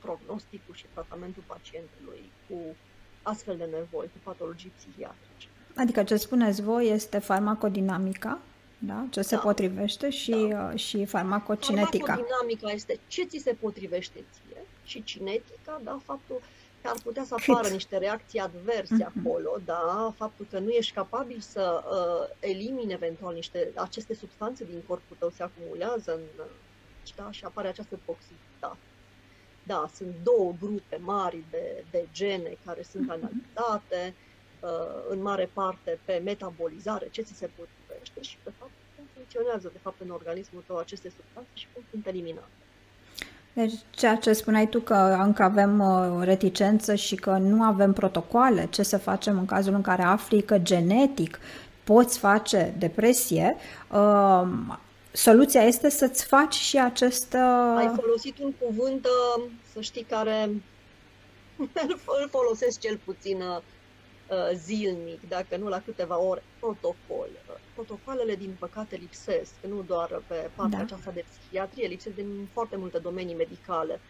[0.00, 2.76] prognosticul și tratamentul pacientului cu
[3.22, 5.48] astfel de nevoi, cu patologii psihiatrice.
[5.76, 8.38] Adică ce spuneți voi este farmacodinamica,
[8.78, 9.06] da?
[9.10, 9.40] ce se da.
[9.40, 10.70] potrivește și, da.
[10.72, 12.06] Uh, și farmacocinetica.
[12.06, 16.40] Farmacodinamica este ce ți se potrivește ție și cinetica, da, faptul
[16.82, 17.72] că ar putea să apară Cât?
[17.72, 19.12] niște reacții adverse uh-huh.
[19.18, 24.82] acolo, da, faptul că nu ești capabil să uh, elimini eventual niște aceste substanțe din
[24.86, 26.20] corpul tău se acumulează în,
[27.16, 28.76] da, și apare această toxicitate.
[29.62, 33.18] Da, sunt două grupe mari de, de gene care sunt uh-huh.
[33.18, 34.25] analizate, uh,
[35.08, 39.78] în mare parte pe metabolizare, ce ți se potrivește și pe fapt cum funcționează de
[39.82, 42.56] fapt în organismul tău aceste substanțe și cum sunt eliminate.
[43.56, 48.66] Deci ceea ce spuneai tu că încă avem uh, reticență și că nu avem protocoale,
[48.70, 51.38] ce să facem în cazul în care afli că genetic
[51.84, 53.56] poți face depresie,
[53.92, 54.48] uh,
[55.12, 57.32] soluția este să-ți faci și acest...
[57.32, 57.76] Uh...
[57.76, 60.50] Ai folosit un cuvânt, uh, să știi, care
[62.20, 63.75] îl folosesc cel puțin uh, Uh,
[64.54, 67.28] zilnic, dacă nu la câteva ore, protocol.
[67.74, 70.84] Protocoalele, din păcate, lipsesc, nu doar pe partea da.
[70.84, 74.00] aceasta de psihiatrie, lipsesc din foarte multe domenii medicale.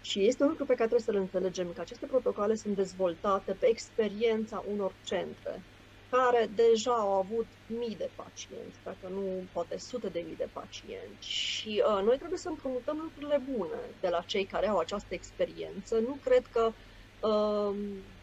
[0.00, 3.66] Și este un lucru pe care trebuie să-l înțelegem, că aceste protocoale sunt dezvoltate pe
[3.66, 5.62] experiența unor centre
[6.10, 11.28] care deja au avut mii de pacienți, dacă nu poate sute de mii de pacienți.
[11.28, 15.98] Și uh, noi trebuie să împrumutăm lucrurile bune de la cei care au această experiență.
[15.98, 16.74] Nu cred că uh,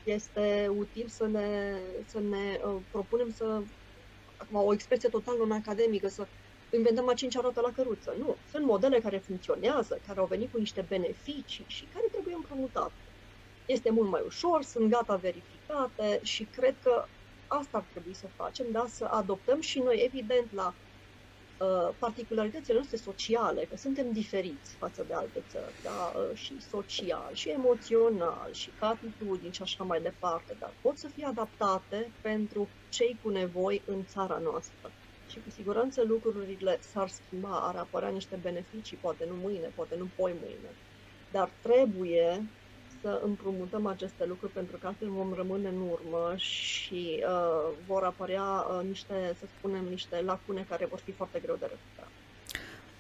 [0.04, 3.62] este util să ne, să ne uh, propunem să,
[4.38, 6.28] acum o expresie total non-academică, să
[6.70, 8.16] inventăm a cincea roată la căruță.
[8.20, 8.38] Nu.
[8.52, 12.94] Sunt modele care funcționează, care au venit cu niște beneficii și care trebuie împrumutate.
[13.66, 17.10] Este mult mai ușor, sunt gata verificate și cred că
[17.48, 18.86] asta ar trebui să facem, da?
[18.88, 20.85] să adoptăm și noi, evident, la Uh,
[21.98, 26.12] particularitățile noastre sociale, că suntem diferiți față de alte țări, da?
[26.16, 31.08] Uh, și social, și emoțional, și ca atitudini și așa mai departe, dar pot să
[31.14, 34.94] fie adaptate pentru cei cu nevoi în țara noastră.
[35.26, 40.08] Și cu siguranță lucrurile s-ar schimba, ar apărea niște beneficii, poate nu mâine, poate nu
[40.16, 40.78] poi mâine,
[41.28, 42.52] dar trebuie
[43.06, 48.44] să împrumutăm aceste lucruri pentru că altfel vom rămâne în urmă și uh, vor apărea
[48.44, 52.12] uh, niște, să spunem, niște lacune care vor fi foarte greu de recuperat.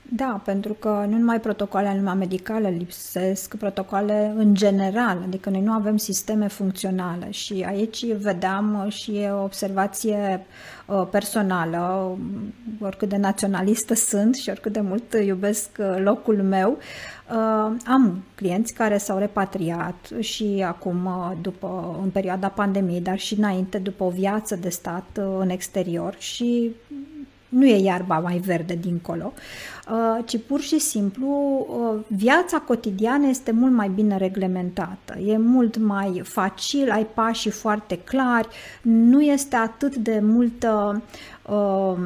[0.09, 5.71] Da, pentru că nu numai protocoale numai medicale lipsesc, protocoale în general, adică noi nu
[5.71, 10.45] avem sisteme funcționale și aici vedeam și o observație
[10.85, 12.09] uh, personală,
[12.79, 18.73] oricât de naționalistă sunt și oricât de mult iubesc uh, locul meu, uh, am clienți
[18.73, 21.09] care s-au repatriat și acum,
[21.41, 26.71] după, în perioada pandemiei, dar și înainte, după o viață de stat în exterior și
[27.55, 29.33] nu e iarba mai verde dincolo,
[29.89, 31.27] uh, ci pur și simplu
[31.69, 37.97] uh, viața cotidiană este mult mai bine reglementată, e mult mai facil, ai pașii foarte
[37.97, 38.47] clari,
[38.81, 41.01] nu este atât de multă
[41.49, 41.97] uh,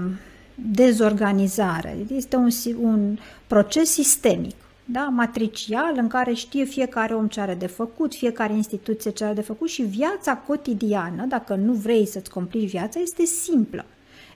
[0.55, 1.97] dezorganizare.
[2.15, 2.49] Este un,
[2.81, 5.01] un proces sistemic, da?
[5.01, 9.41] matricial, în care știe fiecare om ce are de făcut, fiecare instituție ce are de
[9.41, 13.85] făcut și viața cotidiană, dacă nu vrei să-ți complici viața, este simplă.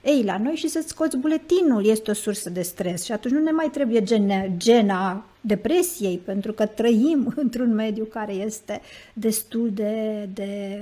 [0.04, 3.40] Ei, la noi și să-ți scoți buletinul este o sursă de stres și atunci nu
[3.40, 8.80] ne mai trebuie gena, gena depresiei, pentru că trăim într-un mediu care este
[9.12, 10.80] destul de, de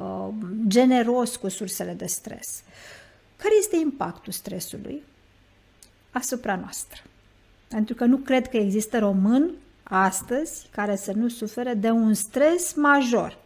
[0.00, 0.28] uh,
[0.66, 2.62] generos cu sursele de stres.
[3.36, 5.02] Care este impactul stresului
[6.10, 7.02] asupra noastră?
[7.68, 9.50] Pentru că nu cred că există român
[9.82, 13.38] astăzi care să nu sufere de un stres major.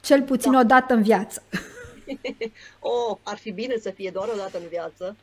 [0.00, 0.58] Cel puțin da.
[0.58, 1.42] o dată în viață.
[2.80, 5.16] oh, ar fi bine să fie doar o dată în viață.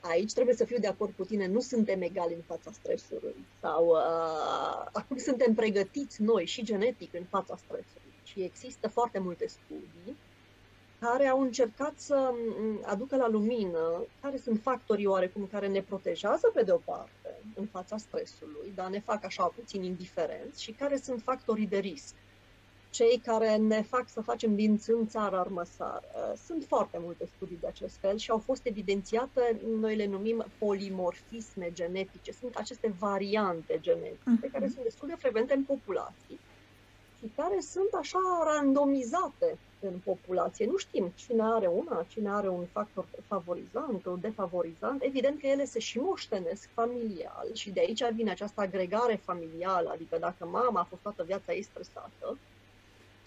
[0.00, 3.46] Aici trebuie să fiu de acord cu tine, nu suntem egali în fața stresului.
[3.60, 8.12] Sau uh, acum suntem pregătiți noi și genetic în fața stresului.
[8.22, 10.16] Și există foarte multe studii
[11.00, 12.32] care au încercat să
[12.82, 17.66] aducă la lumină care sunt factorii oarecum care ne protejează pe de o parte în
[17.66, 22.14] fața stresului, dar ne fac așa puțin indiferenți și care sunt factorii de risc
[22.90, 26.02] cei care ne fac să facem din țân țara armăsar.
[26.46, 31.70] Sunt foarte multe studii de acest fel și au fost evidențiate, noi le numim polimorfisme
[31.72, 32.32] genetice.
[32.32, 34.52] Sunt aceste variante genetice uh-huh.
[34.52, 36.38] care sunt destul de frecvente în populații
[37.18, 40.66] și care sunt așa randomizate în populație.
[40.66, 45.02] Nu știm cine are una, cine are un factor favorizant, un defavorizant.
[45.02, 50.16] Evident că ele se și moștenesc familial și de aici vine această agregare familială, adică
[50.18, 52.38] dacă mama a fost toată viața ei stresată,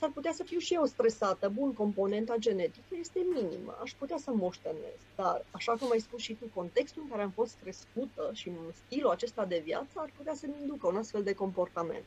[0.02, 1.50] s-ar putea să fiu și eu stresată.
[1.50, 6.34] Bun, componenta genetică este minimă, aș putea să moștenesc, dar, așa cum ai spus și
[6.34, 8.52] tu, contextul în care am fost crescută și
[8.86, 12.04] stilul acesta de viață ar putea să-mi inducă un astfel de comportament.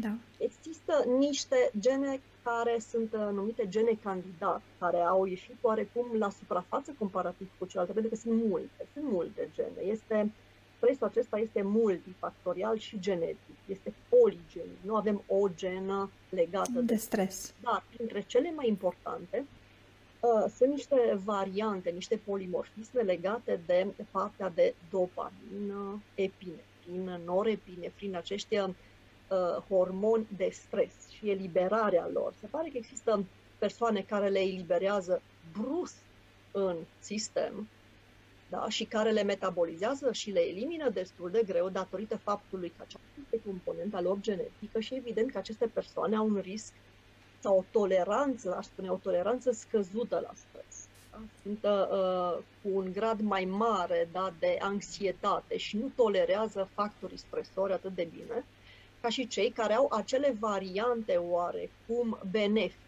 [0.00, 0.12] Da.
[0.38, 6.94] Există niște gene care sunt uh, numite gene candidat, care au ieșit oarecum la suprafață
[6.98, 9.90] comparativ cu celelalte, pentru că sunt multe, sunt multe gene.
[9.92, 10.32] Este,
[10.84, 14.78] stresul acesta este multifactorial și genetic, este poligenic.
[14.80, 17.54] Nu avem o genă legată de, de stres.
[17.60, 19.44] Dar printre cele mai importante
[20.20, 29.62] uh, sunt niște variante, niște polimorfisme legate de partea de dopamină, epinefrină, norepinefrină, aceștia uh,
[29.68, 32.34] hormoni de stres și eliberarea lor.
[32.40, 33.24] Se pare că există
[33.58, 35.96] persoane care le eliberează brusc
[36.52, 37.68] în sistem
[38.54, 43.08] da, și care le metabolizează și le elimină destul de greu datorită faptului că aceasta
[43.22, 46.72] este componenta lor genetică și evident că aceste persoane au un risc
[47.40, 50.86] sau o toleranță, aș spune, o toleranță scăzută la stres.
[51.10, 51.20] Da?
[51.42, 57.72] Sunt uh, cu un grad mai mare da, de anxietate și nu tolerează factorii stresori
[57.72, 58.44] atât de bine
[59.00, 62.83] ca și cei care au acele variante oarecum benefice,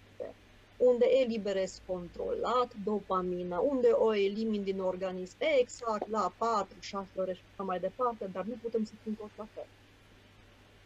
[0.77, 6.33] unde eliberez controlat dopamina, unde o elimin din organism exact la
[6.65, 9.67] 4-6 ore și așa mai departe, dar nu putem să fim tot la fel.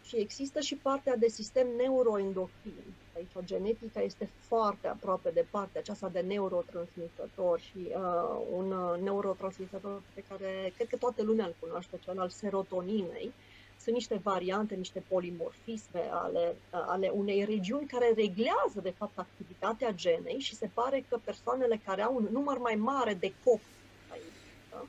[0.04, 2.94] Și există și partea de sistem neuroendocrin.
[3.16, 10.02] Aici genetica este foarte aproape de partea aceasta de neurotransmițător și uh, un uh, neurotransmițător
[10.14, 13.49] pe care cred că toată lumea îl cunoaște, cel al serotoninei, uh,
[13.82, 20.38] sunt niște variante, niște polimorfisme ale, ale unei regiuni care reglează, de fapt, activitatea genei
[20.38, 23.80] și se pare că persoanele care au un număr mai mare de copii
[24.12, 24.22] aici,
[24.70, 24.86] da?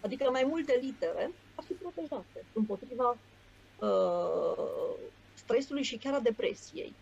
[0.00, 3.16] adică mai multe litere, ar fi protejate împotriva
[3.78, 4.94] uh,
[5.34, 6.94] stresului și chiar a depresiei.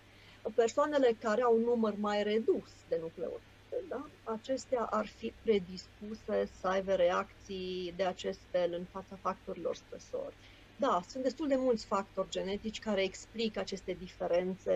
[0.54, 4.06] Persoanele care au un număr mai redus de nucleotide, da?
[4.24, 10.34] acestea ar fi predispuse să aibă reacții de acest fel în fața factorilor stresori.
[10.80, 14.72] Da, sunt destul de mulți factori genetici care explică aceste diferențe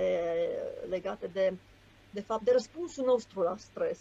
[0.88, 1.54] legate de,
[2.10, 3.98] de fapt, de răspunsul nostru la stres.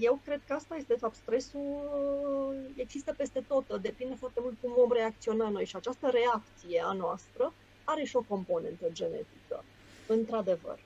[0.00, 4.72] Eu cred că asta este, de fapt, stresul există peste tot, depinde foarte mult cum
[4.76, 7.52] vom reacționa noi și această reacție a noastră
[7.84, 9.64] are și o componentă genetică,
[10.06, 10.78] într-adevăr.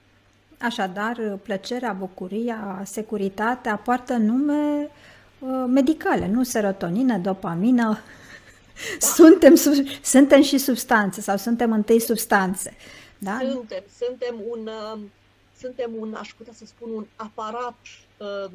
[0.60, 4.90] Așadar, plăcerea, bucuria, securitatea poartă nume
[5.38, 7.98] uh, medicale, nu serotonină, dopamină,
[8.98, 12.76] suntem, sub, suntem și substanțe sau suntem întâi substanțe.
[13.18, 13.38] Da?
[13.50, 14.98] Suntem, suntem un, uh,
[15.58, 17.78] suntem un, aș putea să spun, un aparat
[18.16, 18.50] uh,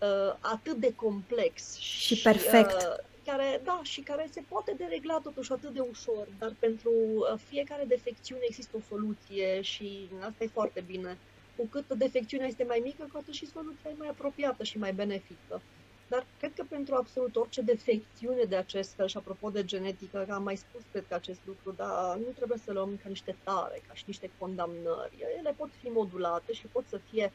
[0.00, 2.72] uh, atât de complex și, și perfect.
[2.72, 7.38] Uh, care, da, și care se poate deregla totuși atât de ușor, dar pentru uh,
[7.48, 11.18] fiecare defecțiune există o soluție și asta e foarte bine.
[11.56, 14.92] Cu cât defecțiunea este mai mică, cu atât și soluția e mai apropiată și mai
[14.92, 15.62] benefică.
[16.08, 20.32] Dar cred că pentru absolut orice defecțiune de acest fel, și apropo de genetică, că
[20.32, 23.36] am mai spus cred că acest lucru, dar nu trebuie să le luăm ca niște
[23.44, 25.16] tare, ca și niște condamnări.
[25.38, 27.32] Ele pot fi modulate și pot să fie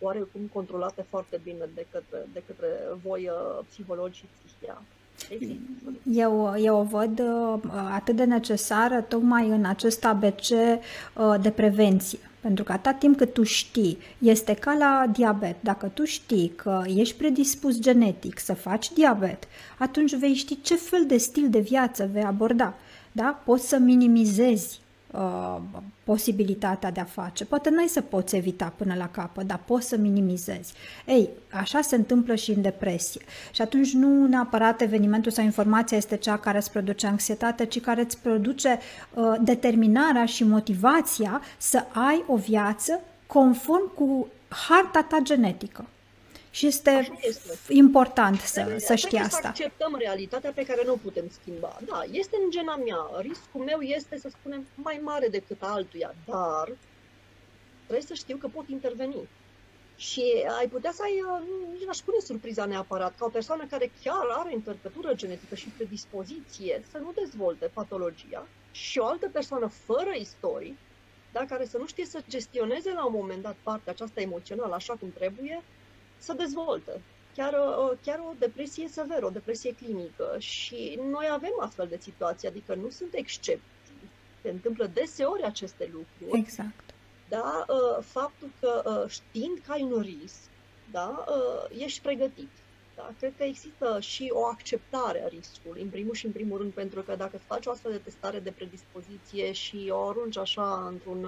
[0.00, 2.68] oarecum controlate foarte bine de către, de către
[3.02, 5.58] voi uh, psihologi și psihiatri.
[6.12, 7.60] Eu, eu o văd uh,
[7.92, 12.29] atât de necesară tocmai în acest ABC uh, de prevenție.
[12.40, 16.82] Pentru că atât timp cât tu știi, este ca la diabet, dacă tu știi că
[16.86, 19.44] ești predispus genetic să faci diabet,
[19.78, 22.74] atunci vei ști ce fel de stil de viață vei aborda.
[23.12, 23.42] Da?
[23.44, 24.80] Poți să minimizezi
[25.12, 25.56] uh,
[26.04, 27.44] posibilitatea de a face.
[27.44, 30.72] Poate nu ai să poți evita până la capăt, dar poți să minimizezi.
[31.06, 33.20] Ei, așa se întâmplă și în depresie.
[33.52, 38.00] Și atunci nu neapărat evenimentul sau informația este cea care îți produce anxietate, ci care
[38.00, 38.78] îți produce
[39.14, 45.84] uh, determinarea și motivația să ai o viață conform cu harta ta genetică.
[46.50, 47.52] Și este, este.
[47.68, 49.40] important să, trebuie, să știi asta.
[49.40, 51.78] Să acceptăm realitatea pe care nu o putem schimba.
[51.86, 53.20] Da, este în gena mea.
[53.20, 56.72] Riscul meu este, să spunem, mai mare decât altuia, dar
[57.86, 59.28] trebuie să știu că pot interveni.
[59.96, 60.24] Și
[60.58, 61.42] ai putea să ai, uh,
[61.72, 66.82] nici n-aș pune surpriza neapărat, ca o persoană care chiar are interpretură genetică și predispoziție
[66.90, 70.78] să nu dezvolte patologia și o altă persoană fără istorii,
[71.32, 74.94] da, care să nu știe să gestioneze la un moment dat partea aceasta emoțională așa
[74.94, 75.62] cum trebuie,
[76.20, 77.00] să dezvoltă.
[77.36, 80.36] Chiar, uh, chiar o depresie severă, o depresie clinică.
[80.38, 84.10] Și noi avem astfel de situații, adică nu sunt excepții.
[84.42, 86.40] Se întâmplă deseori aceste lucruri.
[86.40, 86.94] Exact.
[87.28, 87.64] Da?
[87.68, 90.48] Uh, faptul că uh, știind că ai un risc,
[90.90, 91.24] da?
[91.78, 92.50] ești pregătit.
[92.96, 93.10] Da?
[93.18, 97.02] Cred că există și o acceptare a riscului, în primul și în primul rând, pentru
[97.02, 101.24] că dacă îți faci o astfel de testare de predispoziție și o arunci așa într-un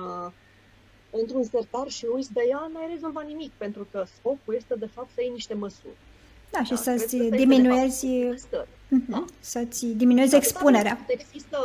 [1.20, 5.08] într-un sertar și uiți de ea, n-ai rezolvat nimic, pentru că scopul este, de fapt,
[5.14, 5.98] să iei niște măsuri.
[6.54, 9.24] Da, și da, să-ți diminuezi, uh-huh, da?
[9.40, 10.96] să-ți diminuezi atâta expunerea.
[10.96, 11.58] Cât există,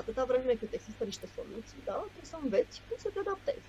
[0.00, 3.68] atâta vreme cât există niște soluții, da, trebuie să înveți cum să te adaptezi.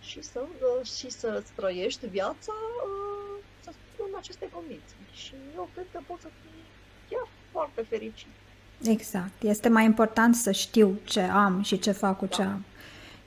[0.00, 2.54] Și să, uh, și să trăiești viața,
[2.88, 3.34] uh,
[3.64, 5.02] să spun, în aceste condiții.
[5.22, 6.62] Și eu cred că pot să fii
[7.10, 8.34] chiar foarte fericit.
[8.82, 9.42] Exact.
[9.42, 12.36] Este mai important să știu ce am și ce fac cu da.
[12.36, 12.64] ce am.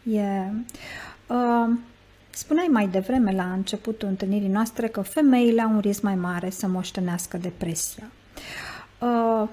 [0.04, 0.22] E,
[1.28, 1.70] uh,
[2.30, 6.68] spuneai mai devreme la începutul întâlnirii noastre că femeile au un risc mai mare să
[6.68, 8.12] moștenească depresia.
[9.00, 9.48] Uh,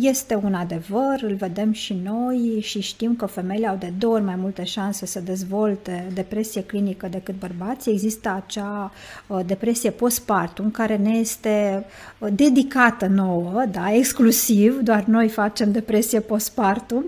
[0.00, 4.22] este un adevăr, îl vedem și noi și știm că femeile au de două ori
[4.22, 7.92] mai multe șanse să dezvolte depresie clinică decât bărbații.
[7.92, 8.92] Există acea
[9.26, 11.84] uh, depresie postpartum care ne este
[12.18, 17.04] uh, dedicată nouă, da, exclusiv, doar noi facem depresie postpartum.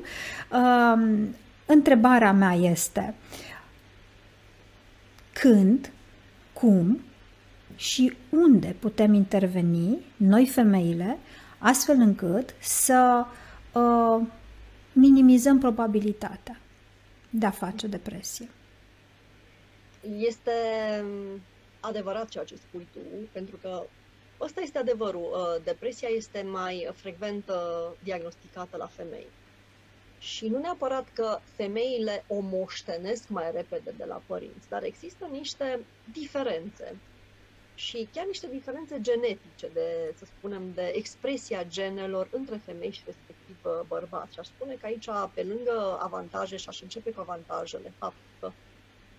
[1.69, 3.15] Uh, Întrebarea mea este
[5.33, 5.93] când,
[6.53, 7.01] cum
[7.77, 11.19] și unde putem interveni, noi femeile,
[11.59, 13.25] astfel încât să
[13.73, 14.27] uh,
[14.93, 16.61] minimizăm probabilitatea
[17.31, 18.49] de a face depresie.
[20.19, 20.53] Este
[21.81, 22.99] adevărat ceea ce spui tu,
[23.33, 23.83] pentru că
[24.41, 25.29] ăsta este adevărul.
[25.33, 27.51] Uh, depresia este mai frecvent
[28.03, 29.27] diagnosticată la femei.
[30.21, 35.89] Și nu neapărat că femeile o moștenesc mai repede de la părinți, dar există niște
[36.03, 37.03] diferențe
[37.79, 43.59] și chiar niște diferențe genetice, de, să spunem, de expresia genelor între femei și respectiv
[43.63, 44.33] uh, bărbați.
[44.33, 48.55] Și aș spune că aici, pe lângă avantaje, și aș începe cu avantajele, faptul că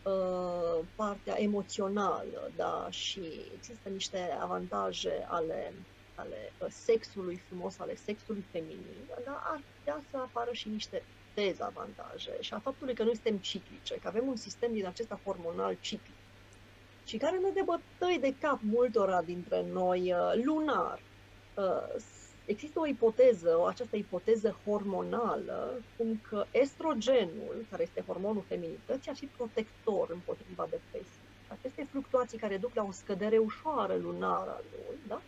[0.10, 5.86] uh, partea emoțională, da, și există niște avantaje ale
[6.20, 11.04] ale uh, sexului frumos, ale sexului feminin, dar ar putea să apară și niște
[11.34, 15.78] dezavantaje și a faptului că noi suntem ciclice, că avem un sistem din acesta hormonal
[15.80, 16.14] ciclic
[17.10, 21.00] și care ne dă bătăi de cap multora dintre noi uh, lunar.
[21.56, 22.02] Uh,
[22.46, 29.18] există o ipoteză, o această ipoteză hormonală, cum că estrogenul, care este hormonul feminității, ar
[29.18, 31.28] fi protector împotriva depresiei.
[31.48, 35.22] Aceste fluctuații care duc la o scădere ușoară lunară a lui, da?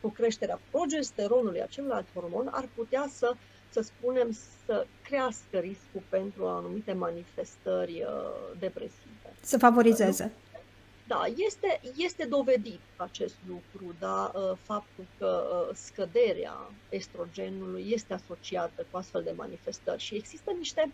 [0.00, 3.34] Cu creșterea progesteronului, acelălalt hormon, ar putea să,
[3.70, 4.36] să spunem,
[4.66, 9.34] să crească riscul pentru anumite manifestări uh, depresive.
[9.40, 10.32] Să favorizeze.
[11.06, 18.86] Da, este, este dovedit acest lucru, da, uh, faptul că uh, scăderea estrogenului este asociată
[18.90, 20.92] cu astfel de manifestări și există niște,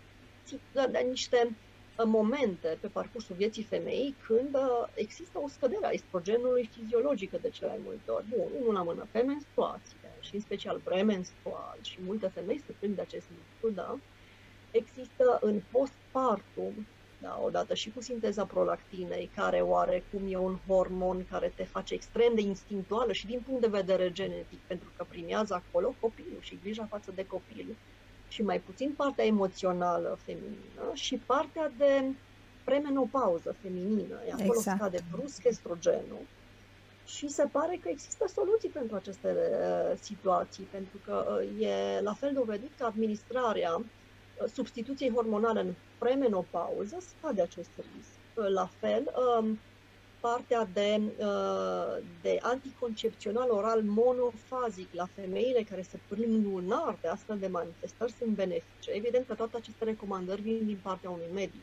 [0.72, 1.56] da, niște
[2.04, 7.68] momente pe parcursul vieții femeii când uh, există o scădere a estrogenului fiziologică de cele
[7.68, 8.24] mai multe ori.
[8.28, 12.94] Bun, unul la mână pe menstruație și în special premenstrual și multe femei se prind
[12.94, 13.98] de acest lucru, da?
[14.70, 16.86] Există în postpartum,
[17.20, 22.34] da, odată și cu sinteza prolactinei, care oarecum e un hormon care te face extrem
[22.34, 26.86] de instinctuală și din punct de vedere genetic, pentru că primează acolo copilul și grija
[26.90, 27.76] față de copil
[28.36, 32.04] și mai puțin partea emoțională feminină și partea de
[32.64, 34.16] premenopauză feminină.
[34.32, 34.76] Acolo exact.
[34.76, 36.24] scade brusc estrogenul
[37.04, 42.12] și se pare că există soluții pentru aceste uh, situații, pentru că uh, e la
[42.12, 48.16] fel dovedit că administrarea uh, substituției hormonale în premenopauză scade acest risc.
[48.34, 49.04] Uh, la fel,
[49.40, 49.58] um,
[50.26, 57.38] partea de, uh, de anticoncepțional oral monofazic la femeile care se prind lunar de astfel
[57.38, 58.90] de manifestări sunt benefice.
[58.90, 61.62] Evident că toate aceste recomandări vin din partea unui medic.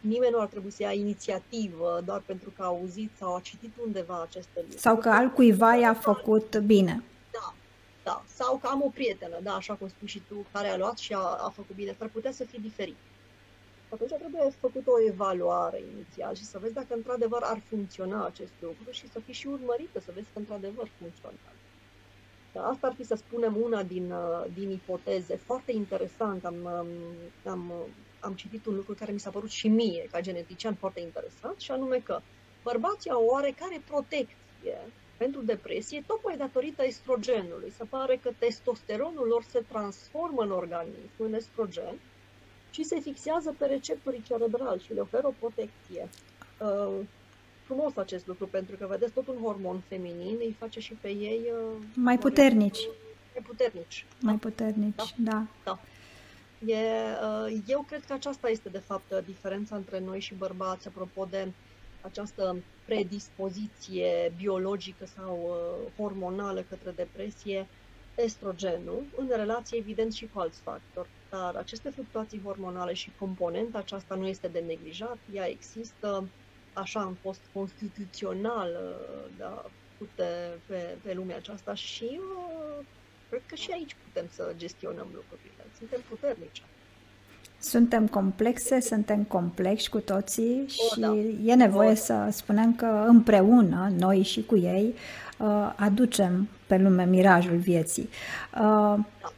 [0.00, 3.72] Nimeni nu ar trebui să ia inițiativă doar pentru că a auzit sau a citit
[3.84, 4.80] undeva aceste lucruri.
[4.80, 7.02] Sau că altcuiva i-a făcut bine.
[7.30, 7.54] Da,
[8.02, 8.22] da.
[8.34, 11.12] Sau că am o prietenă, da, așa cum spui și tu, care a luat și
[11.12, 11.94] a, a făcut bine.
[11.98, 12.96] S-ar putea să fie diferit
[13.92, 18.90] atunci trebuie făcut o evaluare inițial și să vezi dacă într-adevăr ar funcționa acest lucru
[18.90, 21.60] și să fii și urmărită, să vezi că într-adevăr funcționează.
[22.52, 25.36] Da, asta ar fi, să spunem, una din, uh, din ipoteze.
[25.36, 26.86] Foarte interesant, am, um,
[27.52, 27.72] am,
[28.20, 31.70] am citit un lucru care mi s-a părut și mie, ca genetician, foarte interesant, și
[31.70, 32.20] anume că
[32.62, 34.78] bărbații au oarecare protecție
[35.16, 37.70] pentru depresie, tocmai datorită estrogenului.
[37.70, 41.94] Se pare că testosteronul lor se transformă în organism, în estrogen,
[42.72, 46.08] și se fixează pe receptorii cerebrali și le oferă o protecție.
[46.58, 47.04] Uh,
[47.62, 51.40] frumos acest lucru, pentru că, vedeți, tot un hormon feminin îi face și pe ei...
[51.52, 52.88] Uh, mai puternici.
[53.34, 54.06] Mai puternici.
[54.20, 55.32] Mai puternici, da.
[55.32, 55.46] Da.
[55.64, 55.78] da.
[56.72, 61.26] E, uh, eu cred că aceasta este, de fapt, diferența între noi și bărbați, apropo
[61.30, 61.48] de
[62.00, 67.66] această predispoziție biologică sau uh, hormonală către depresie,
[68.14, 71.08] estrogenul, în relație, evident, și cu alți factori.
[71.38, 76.28] Dar aceste fluctuații hormonale și componenta aceasta nu este de neglijat, ea există,
[76.72, 78.68] așa am fost constituțional
[79.38, 79.64] da,
[80.14, 80.24] pe,
[80.66, 82.84] pe, pe lumea aceasta și uh,
[83.28, 85.64] cred că și aici putem să gestionăm lucrurile.
[85.78, 86.62] Suntem puternici.
[87.58, 91.14] Suntem complexe, suntem complexi cu toții și o, da.
[91.44, 94.94] e nevoie o, să spunem că împreună, noi și cu ei,
[95.38, 98.08] uh, aducem pe lume mirajul vieții.
[98.52, 99.32] Uh, da.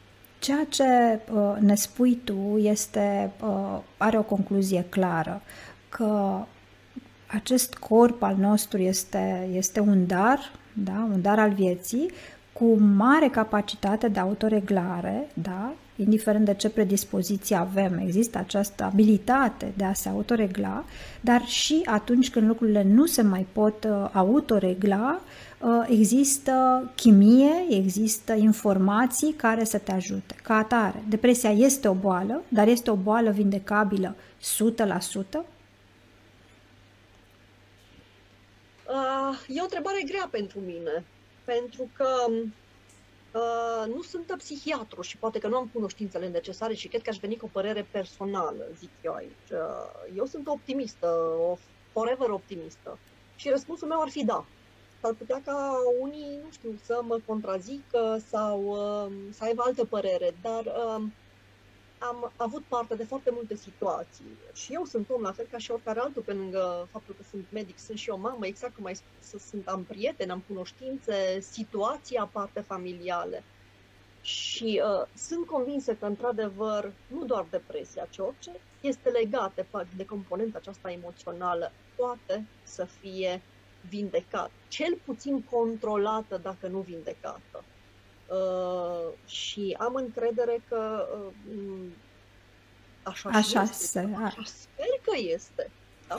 [0.45, 0.84] Ceea ce
[1.32, 5.42] uh, ne spui tu este, uh, are o concluzie clară,
[5.88, 6.38] că
[7.26, 11.09] acest corp al nostru este, este un dar, da?
[11.12, 12.11] un dar al vieții,
[12.53, 15.72] cu mare capacitate de autoreglare, da?
[15.97, 20.84] indiferent de ce predispoziție avem, există această abilitate de a se autoregla,
[21.20, 25.24] dar și atunci când lucrurile nu se mai pot uh, autoregla, uh,
[25.88, 26.52] există
[26.94, 30.34] chimie, există informații care să te ajute.
[30.42, 34.46] Ca atare, depresia este o boală, dar este o boală vindecabilă 100%?
[38.86, 41.04] Uh, e o întrebare grea pentru mine,
[41.44, 42.06] pentru că
[43.34, 47.16] Uh, nu sunt psihiatru și poate că nu am cunoștințele necesare și cred că aș
[47.16, 49.50] veni cu o părere personală, zic eu aici.
[49.50, 51.06] Uh, eu sunt optimistă,
[51.50, 51.56] o
[51.92, 52.98] forever optimistă.
[53.36, 54.44] Și răspunsul meu ar fi da.
[55.05, 60.34] S-ar putea ca unii, nu știu, să mă contrazică sau uh, să aibă altă părere,
[60.42, 61.02] dar uh,
[61.98, 65.70] am avut parte de foarte multe situații și eu sunt om la fel ca și
[65.70, 68.94] oricare altul, pe lângă faptul că sunt medic, sunt și o mamă, exact cum ai
[68.94, 73.44] spus, sunt, am prieteni, am cunoștințe, situații aparte familiale.
[74.20, 78.50] Și uh, sunt convinsă că, într-adevăr, nu doar depresia, ci orice
[78.80, 83.42] este legat de, de componenta aceasta emoțională, poate să fie
[83.89, 87.64] vindecat, cel puțin controlată, dacă nu vindecată.
[88.26, 91.09] Uh, și am încredere că
[91.49, 91.82] uh,
[93.03, 93.74] așa, așa este.
[93.74, 95.70] Se, așa sper că este.
[96.09, 96.16] Da?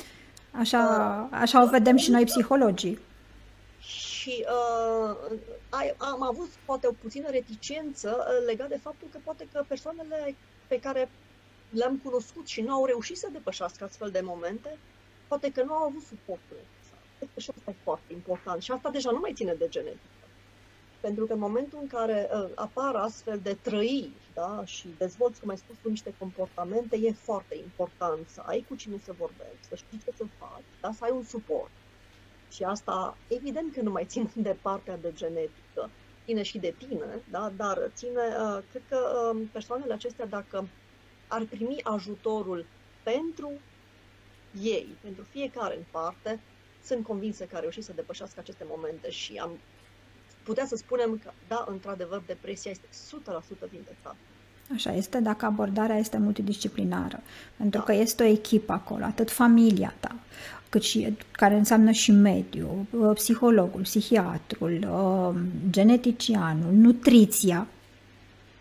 [0.52, 0.80] Așa,
[1.32, 3.00] uh, așa o vedem și noi psihologii.
[3.80, 5.38] Și uh,
[5.98, 10.36] am avut poate o puțină reticență uh, legat de faptul că poate că persoanele
[10.68, 11.10] pe care
[11.70, 14.78] le-am cunoscut și nu au reușit să depășească astfel de momente,
[15.28, 16.58] poate că nu au avut suportul.
[17.38, 18.62] Și asta e foarte important.
[18.62, 20.26] Și asta deja nu mai ține de genetică.
[21.00, 25.50] Pentru că în momentul în care uh, apar astfel de trăiri da, și dezvolți, cum
[25.50, 29.76] ai spus tu, niște comportamente, e foarte important să ai cu cine să vorbești, să
[29.76, 31.72] știi ce să faci, da, să ai un suport.
[32.52, 35.90] Și asta, evident că nu mai ține de partea de genetică,
[36.26, 40.68] ține și de tine, da, dar ține, uh, cred că uh, persoanele acestea, dacă
[41.28, 42.66] ar primi ajutorul
[43.04, 43.52] pentru
[44.62, 46.40] ei, pentru fiecare în parte,
[46.86, 49.52] sunt convinsă că a reușit să depășească aceste momente și am
[50.44, 52.88] putea să spunem că, da, într-adevăr, depresia este
[53.68, 54.16] 100% vindecată.
[54.74, 57.20] Așa este, dacă abordarea este multidisciplinară,
[57.58, 57.86] pentru da.
[57.86, 60.16] că este o echipă acolo, atât familia ta,
[60.70, 67.68] cât și, care înseamnă și mediul, uh, psihologul, psihiatrul, uh, geneticianul, nutriția,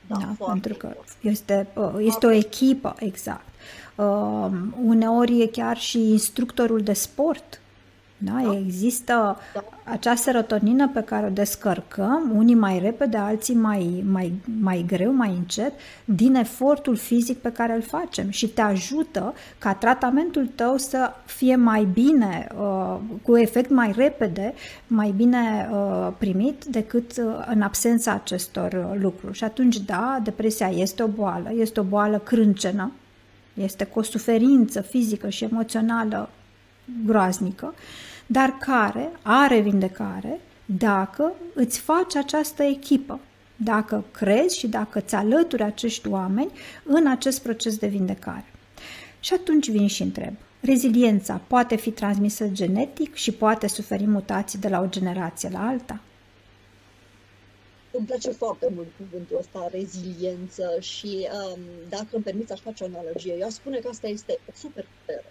[0.06, 3.46] Da, da, pentru că este, uh, este o echipă, exact.
[3.94, 4.50] Uh,
[4.82, 7.60] uneori e chiar și instructorul de sport
[8.18, 8.40] da?
[8.42, 8.56] da?
[8.56, 9.64] Există da.
[9.84, 15.28] acea serotonină pe care o descărcăm, unii mai repede, alții mai, mai, mai greu, mai
[15.28, 15.72] încet,
[16.04, 21.56] din efortul fizic pe care îl facem și te ajută ca tratamentul tău să fie
[21.56, 24.54] mai bine, uh, cu efect mai repede,
[24.86, 29.36] mai bine uh, primit decât uh, în absența acestor lucruri.
[29.36, 32.92] Și atunci, da, depresia este o boală, este o boală crâncenă,
[33.54, 36.28] este cu o suferință fizică și emoțională
[37.04, 37.74] groaznică,
[38.26, 43.20] dar care are vindecare dacă îți faci această echipă,
[43.56, 46.50] dacă crezi și dacă îți alături acești oameni
[46.84, 48.44] în acest proces de vindecare.
[49.20, 54.68] Și atunci vin și întreb, reziliența poate fi transmisă genetic și poate suferi mutații de
[54.68, 56.00] la o generație la alta?
[57.90, 62.86] Îmi place foarte mult cuvântul ăsta, reziliență și um, dacă îmi permiți aș face o
[62.86, 63.34] analogie.
[63.38, 65.24] Eu aș spune că asta este o superputere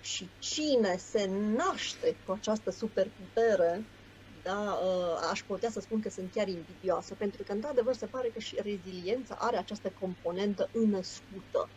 [0.00, 3.84] și cine se naște cu această superputere,
[4.42, 8.28] da, uh, aș putea să spun că sunt chiar invidioasă, pentru că, într-adevăr, se pare
[8.28, 11.68] că și reziliența are această componentă înăscută.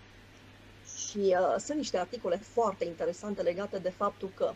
[0.98, 4.54] Și uh, sunt niște articole foarte interesante legate de faptul că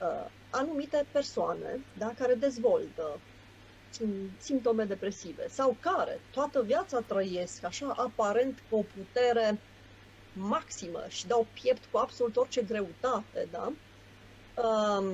[0.00, 3.20] uh, anumite persoane da, care dezvoltă
[4.38, 9.58] simptome depresive sau care toată viața trăiesc așa aparent cu o putere
[10.32, 13.72] maximă și dau piept cu absolut orice greutate, da?
[14.62, 15.06] Um,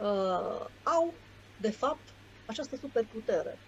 [0.00, 1.14] uh, au,
[1.60, 2.08] de fapt,
[2.46, 3.58] această superputere.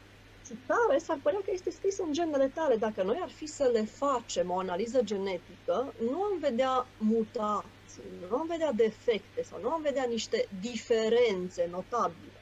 [0.46, 2.76] Și care s-ar părea că este scris în genele tale.
[2.76, 8.36] Dacă noi ar fi să le facem o analiză genetică, nu am vedea mutații, nu
[8.36, 12.40] am vedea defecte sau nu am vedea niște diferențe notabile.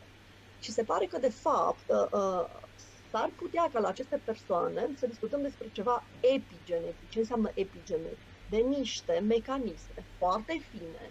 [0.60, 2.61] Și se pare că, de fapt, uh, uh
[3.12, 7.08] s-ar putea ca la aceste persoane să discutăm despre ceva epigenetic.
[7.10, 8.18] Ce înseamnă epigenetic?
[8.50, 11.10] De niște mecanisme foarte fine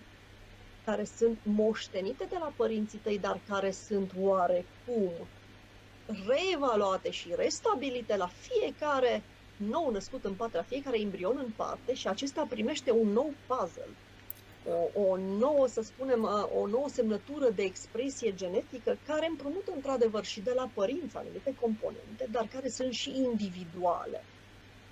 [0.86, 5.12] care sunt moștenite de la părinții tăi, dar care sunt oarecum
[6.28, 9.24] reevaluate și restabilite la fiecare
[9.58, 13.90] nou născut în patria, fiecare embrion în parte și acesta primește un nou puzzle
[14.68, 16.24] o, o nouă, să spunem,
[16.62, 22.28] o nouă semnătură de expresie genetică care împrumută într-adevăr și de la părinți anumite componente,
[22.32, 24.24] dar care sunt și individuale.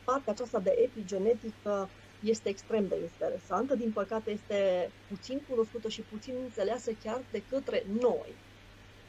[0.04, 1.90] Partea aceasta de epigenetică
[2.24, 7.84] este extrem de interesantă, din păcate este puțin cunoscută și puțin înțeleasă chiar de către
[8.00, 8.36] noi.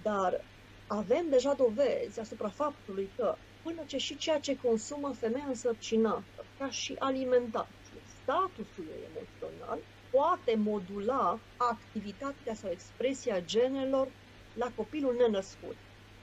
[0.02, 0.44] Dar
[0.86, 6.70] avem deja dovezi asupra faptului că până ce și ceea ce consumă femeia însărcinată, ca
[6.70, 9.78] și alimentație, statusul ei emoțional,
[10.10, 14.08] poate modula activitatea sau expresia genelor
[14.54, 15.76] la copilul nenăscut.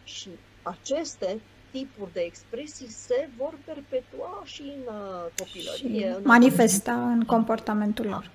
[0.04, 0.30] Și
[0.62, 6.12] aceste tipuri de expresii se vor perpetua și în uh, copilărie.
[6.14, 8.32] Și manifesta în comportamentul lor.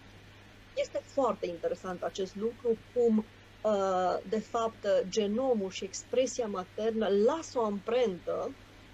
[0.75, 3.25] Este foarte interesant acest lucru, cum
[3.63, 8.51] uh, de fapt genomul și expresia maternă lasă o amprentă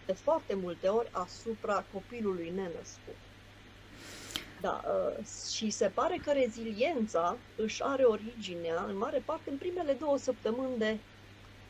[0.07, 3.17] de foarte multe ori asupra copilului nenăscut.
[4.61, 9.93] Da, uh, și se pare că reziliența își are originea, în mare parte, în primele
[9.93, 10.99] două săptămâni de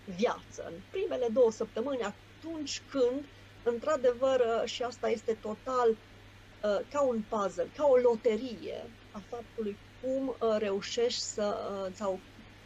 [0.05, 0.65] viață.
[0.67, 3.25] În primele două săptămâni, atunci când,
[3.63, 9.77] într-adevăr, uh, și asta este total uh, ca un puzzle, ca o loterie a faptului
[10.03, 11.57] cum reușești să,
[11.95, 12.21] sau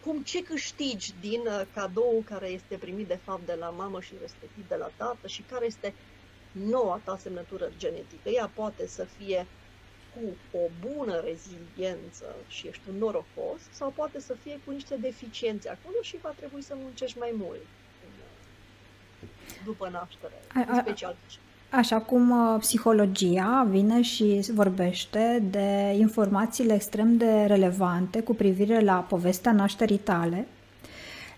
[0.04, 1.42] cum ce câștigi din
[1.74, 5.42] cadou care este primit de fapt de la mamă și respectiv de la tată și
[5.42, 5.94] care este
[6.52, 8.28] noua ta semnătură genetică.
[8.28, 9.46] Ea poate să fie
[10.14, 15.68] cu o bună reziliență și ești un norocos, sau poate să fie cu niște deficiențe
[15.68, 17.66] acolo și va trebui să muncești mai mult
[19.64, 21.16] după naștere, a, a, special.
[21.70, 28.94] Așa cum uh, psihologia vine și vorbește de informațiile extrem de relevante cu privire la
[28.94, 30.46] povestea nașterii tale,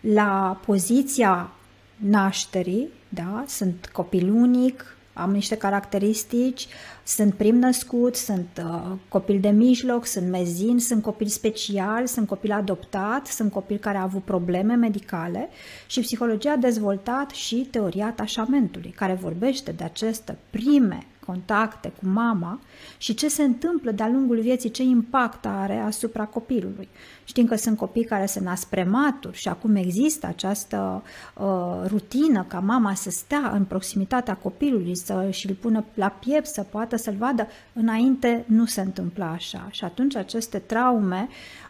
[0.01, 1.51] la poziția
[1.97, 3.45] nașterii, da?
[3.47, 6.67] sunt copil unic, am niște caracteristici,
[7.05, 12.53] sunt prim născut, sunt uh, copil de mijloc, sunt mezin, sunt copil special, sunt copil
[12.53, 15.49] adoptat, sunt copil care a avut probleme medicale
[15.87, 22.61] și psihologia a dezvoltat și teoria atașamentului, care vorbește de aceste prime contacte cu mama
[22.99, 26.89] și ce se întâmplă de-a lungul vieții, ce impact are asupra copilului.
[27.25, 31.03] Știm că sunt copii care se nasc prematuri și acum există această
[31.35, 31.45] uh,
[31.87, 36.97] rutină ca mama să stea în proximitatea copilului, să și-l pună la piept, să poată
[36.97, 37.47] să-l vadă.
[37.73, 41.64] Înainte nu se întâmpla așa și atunci aceste traume, uh,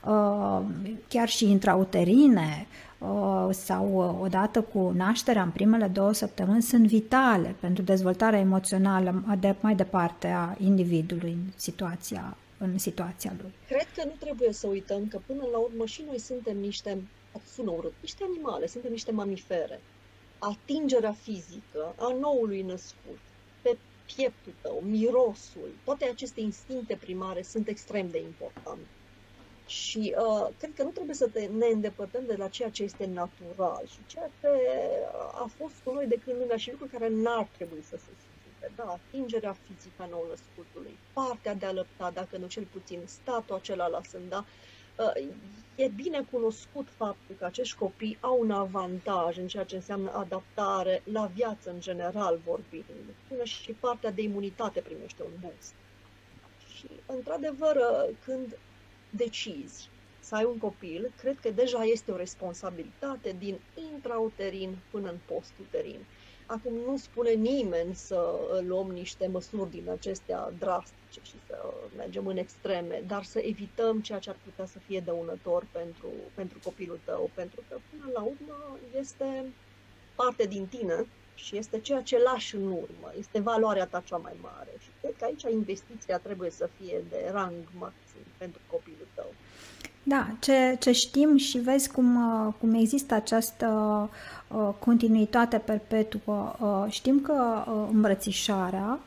[1.08, 2.66] chiar și intrauterine,
[3.50, 9.74] sau odată cu nașterea în primele două săptămâni sunt vitale pentru dezvoltarea emoțională de mai
[9.74, 13.52] departe a individului în situația, în situația lui.
[13.66, 17.02] Cred că nu trebuie să uităm că până la urmă și noi suntem niște,
[17.54, 19.80] sună urât, niște animale, suntem niște mamifere.
[20.38, 23.18] Atingerea fizică a noului născut
[23.62, 23.76] pe
[24.16, 28.86] pieptul tău, mirosul, toate aceste instincte primare sunt extrem de importante.
[29.66, 33.06] Și uh, cred că nu trebuie să te, ne îndepărtăm de la ceea ce este
[33.06, 34.48] natural și ceea ce
[35.34, 38.72] a fost cu noi de când lumea și lucruri care n-ar trebui să se schimbe.
[38.76, 43.54] Da, atingerea fizică a nou născutului, partea de a lăpta, dacă nu cel puțin statul
[43.54, 44.44] acela la sân, da?
[44.98, 45.28] Uh,
[45.74, 51.02] e bine cunoscut faptul că acești copii au un avantaj în ceea ce înseamnă adaptare
[51.12, 52.84] la viață în general vorbind.
[53.28, 55.74] Până și partea de imunitate primește un boost.
[56.74, 58.56] Și, într-adevăr, uh, când
[59.16, 59.88] decizi
[60.20, 63.58] să ai un copil, cred că deja este o responsabilitate din
[63.92, 65.98] intrauterin până în postuterin.
[66.46, 72.36] Acum nu spune nimeni să luăm niște măsuri din acestea drastice și să mergem în
[72.36, 77.30] extreme, dar să evităm ceea ce ar putea să fie dăunător pentru, pentru copilul tău,
[77.34, 79.52] pentru că până la urmă este
[80.14, 84.32] parte din tine și este ceea ce lași în urmă, este valoarea ta cea mai
[84.42, 84.72] mare.
[84.82, 89.32] Și cred că aici investiția trebuie să fie de rang maxim pentru copilul tău.
[90.02, 92.16] Da, ce, ce știm și vezi cum,
[92.46, 93.66] uh, cum există această
[94.48, 96.56] uh, continuitate perpetuă.
[96.60, 98.98] Uh, știm că uh, îmbrățișarea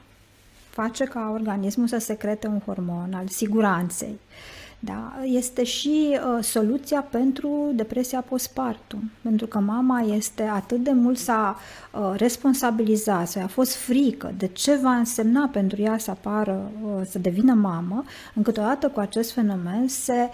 [0.70, 4.20] face ca organismul să secrete un hormon al siguranței.
[4.80, 5.14] Da?
[5.24, 11.58] Este și uh, soluția pentru depresia postpartum, pentru că mama este atât de mult s-a
[11.92, 17.02] uh, responsabilizat, sau a fost frică de ce va însemna pentru ea să apară, uh,
[17.10, 18.04] să devină mamă,
[18.34, 20.30] încât odată cu acest fenomen se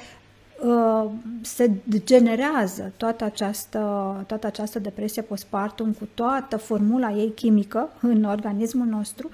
[0.65, 1.09] uh,
[1.41, 3.79] se generează toată această,
[4.27, 9.29] toată această depresie postpartum cu toată formula ei chimică în organismul nostru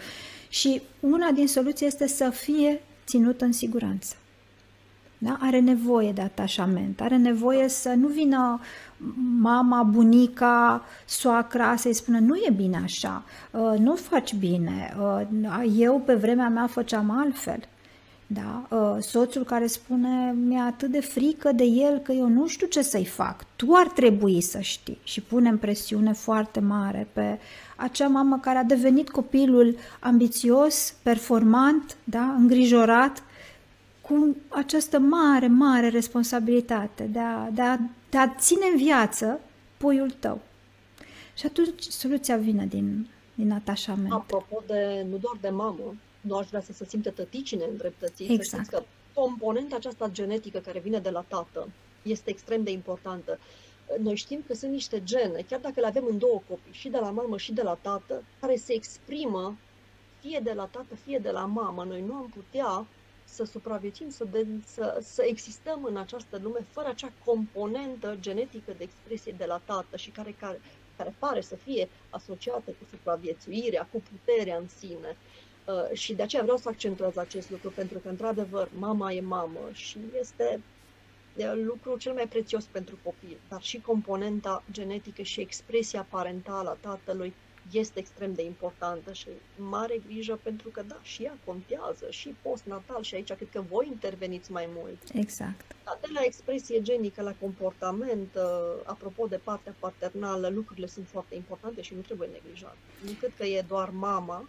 [0.50, 4.16] și una din soluții este să fie ținut în siguranță.
[5.22, 5.38] Da?
[5.42, 8.60] Are nevoie de atașament, are nevoie să nu vină
[9.40, 16.02] mama, bunica, soacra să-i spună nu e bine așa, uh, nu faci bine, uh, eu
[16.06, 17.60] pe vremea mea făceam altfel.
[18.28, 18.68] Da?
[18.70, 22.82] Uh, soțul care spune mi-e atât de frică de el că eu nu știu ce
[22.82, 27.40] să-i fac, tu ar trebui să știi și punem presiune foarte mare pe
[27.76, 32.36] acea mamă care a devenit copilul ambițios, performant, da?
[32.38, 33.24] îngrijorat,
[34.10, 37.78] cu această mare, mare responsabilitate de a, de a,
[38.10, 39.40] de a ține în viață
[39.78, 40.42] puiul tău.
[41.34, 44.12] Și atunci soluția vine din, din atașament.
[44.12, 48.66] Apropo de, nu doar de mamă, nu aș vrea să se simte tăticine îndreptățiți, exact.
[48.66, 48.84] să că
[49.14, 51.68] componenta aceasta genetică care vine de la tată
[52.02, 53.40] este extrem de importantă.
[54.02, 56.98] Noi știm că sunt niște gene, chiar dacă le avem în două copii, și de
[56.98, 59.58] la mamă și de la tată, care se exprimă
[60.20, 61.84] fie de la tată, fie de la mamă.
[61.84, 62.86] Noi nu am putea
[63.34, 68.84] să supraviețuim, să, de, să, să existăm în această lume fără acea componentă genetică de
[68.84, 70.62] expresie de la tată și care, care,
[70.98, 75.18] care pare să fie asociată cu supraviețuirea, cu puterea în sine.
[75.66, 79.60] Uh, și de aceea vreau să accentuez acest lucru, pentru că, într-adevăr, mama e mamă
[79.72, 80.60] și este
[81.66, 87.34] lucrul cel mai prețios pentru copil, dar și componenta genetică și expresia parentală a tatălui
[87.72, 93.02] este extrem de importantă și mare grijă pentru că, da, și ea contează, și postnatal
[93.02, 94.98] și aici cred că voi interveniți mai mult.
[95.14, 95.76] Exact.
[95.84, 98.42] Da, de la expresie genică la comportament, uh,
[98.86, 102.78] apropo de partea paternală, lucrurile sunt foarte importante și nu trebuie neglijate.
[103.06, 104.48] Nu cred că e doar mama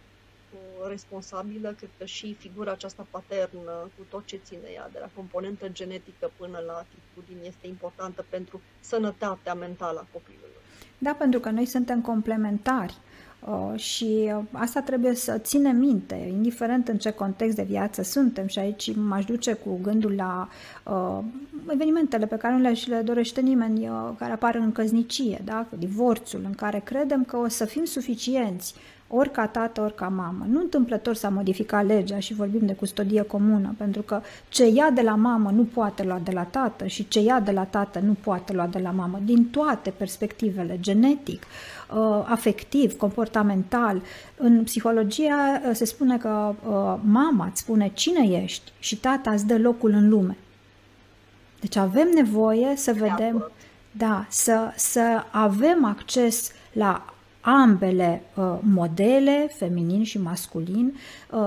[0.87, 5.69] responsabilă, cred că și figura aceasta paternă, cu tot ce ține ea, de la componentă
[5.69, 10.61] genetică până la atitudini, este importantă pentru sănătatea mentală a copilului.
[10.97, 12.97] Da, pentru că noi suntem complementari.
[13.47, 18.59] Uh, și asta trebuie să ținem minte, indiferent în ce context de viață suntem și
[18.59, 20.49] aici m-aș duce cu gândul la
[20.83, 21.23] uh,
[21.73, 25.65] evenimentele pe care nu le, și le dorește nimeni uh, care apar în căznicie, da?
[25.77, 28.73] divorțul, în care credem că o să fim suficienți
[29.13, 30.45] ori ca tată, ori ca mamă.
[30.49, 35.01] Nu întâmplător s-a modificat legea și vorbim de custodie comună, pentru că ce ia de
[35.01, 38.15] la mamă nu poate lua de la tată și ce ia de la tată nu
[38.23, 41.43] poate lua de la mamă, din toate perspectivele, genetic,
[41.93, 44.01] uh, afectiv, comportamental.
[44.37, 49.47] În psihologia uh, se spune că uh, mama îți spune cine ești și tata îți
[49.47, 50.37] dă locul în lume.
[51.59, 53.51] Deci avem nevoie să vedem,
[53.91, 57.10] da, să, să avem acces la
[57.41, 60.99] ambele uh, modele, feminin și masculin, uh,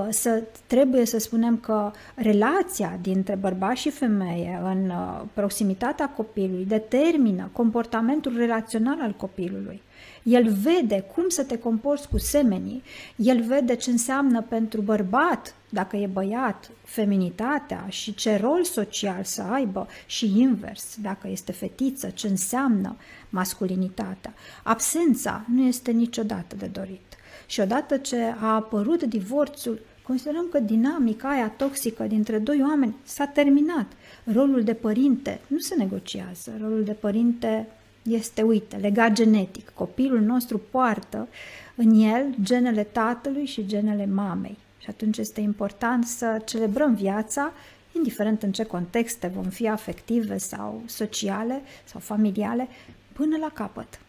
[0.09, 7.49] să, trebuie să spunem că relația dintre bărbat și femeie în uh, proximitatea copilului determină
[7.51, 9.81] comportamentul relațional al copilului.
[10.23, 12.83] El vede cum să te comporți cu semenii,
[13.15, 19.41] el vede ce înseamnă pentru bărbat, dacă e băiat, feminitatea și ce rol social să
[19.41, 22.95] aibă și invers, dacă este fetiță, ce înseamnă
[23.29, 24.33] masculinitatea.
[24.63, 27.14] Absența nu este niciodată de dorit.
[27.45, 33.25] Și odată ce a apărut divorțul, considerăm că dinamica aia toxică dintre doi oameni s-a
[33.25, 33.91] terminat.
[34.33, 37.67] Rolul de părinte nu se negociază, rolul de părinte
[38.03, 39.69] este, uite, legat genetic.
[39.69, 41.27] Copilul nostru poartă
[41.75, 44.57] în el genele tatălui și genele mamei.
[44.77, 47.51] Și atunci este important să celebrăm viața,
[47.91, 52.67] indiferent în ce contexte vom fi afective sau sociale sau familiale,
[53.13, 53.99] până la capăt.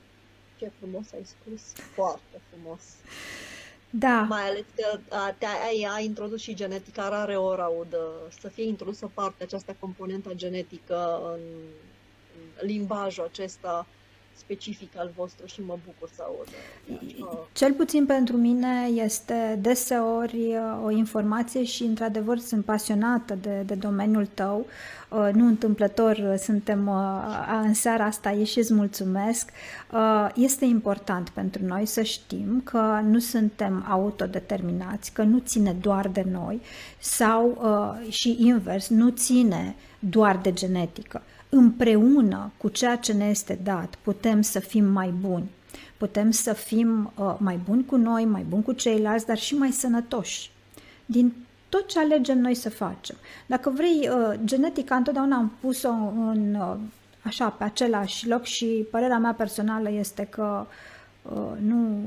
[0.56, 1.60] Ce frumos ai spus,
[1.94, 2.80] foarte frumos.
[3.90, 4.26] Da.
[4.28, 4.98] Mai ales că
[5.38, 7.96] te ai, ai introdus și genetica, rare ori aud
[8.40, 11.40] să fie introdusă parte această componentă genetică în
[12.66, 13.86] limbajul acesta
[14.36, 16.46] specific al vostru și mă bucur să aud.
[17.52, 23.74] Cel puțin pentru mine este deseori uh, o informație și într-adevăr sunt pasionată de, de
[23.74, 24.66] domeniul tău.
[25.08, 26.90] Uh, nu întâmplător uh, suntem
[27.64, 29.50] în seara asta aici și îți mulțumesc.
[30.34, 36.24] Este important pentru noi să știm că nu suntem autodeterminați, că nu ține doar de
[36.30, 36.60] noi
[36.98, 37.58] sau
[38.08, 44.42] și invers, nu ține doar de genetică împreună cu ceea ce ne este dat, putem
[44.42, 45.50] să fim mai buni.
[45.96, 49.70] Putem să fim uh, mai buni cu noi, mai buni cu ceilalți, dar și mai
[49.70, 50.50] sănătoși.
[51.06, 51.34] Din
[51.68, 53.16] tot ce alegem noi să facem.
[53.46, 56.76] Dacă vrei, uh, genetica întotdeauna am pus-o în, uh,
[57.22, 60.66] așa, pe același loc și părerea mea personală este că
[61.22, 61.98] uh, nu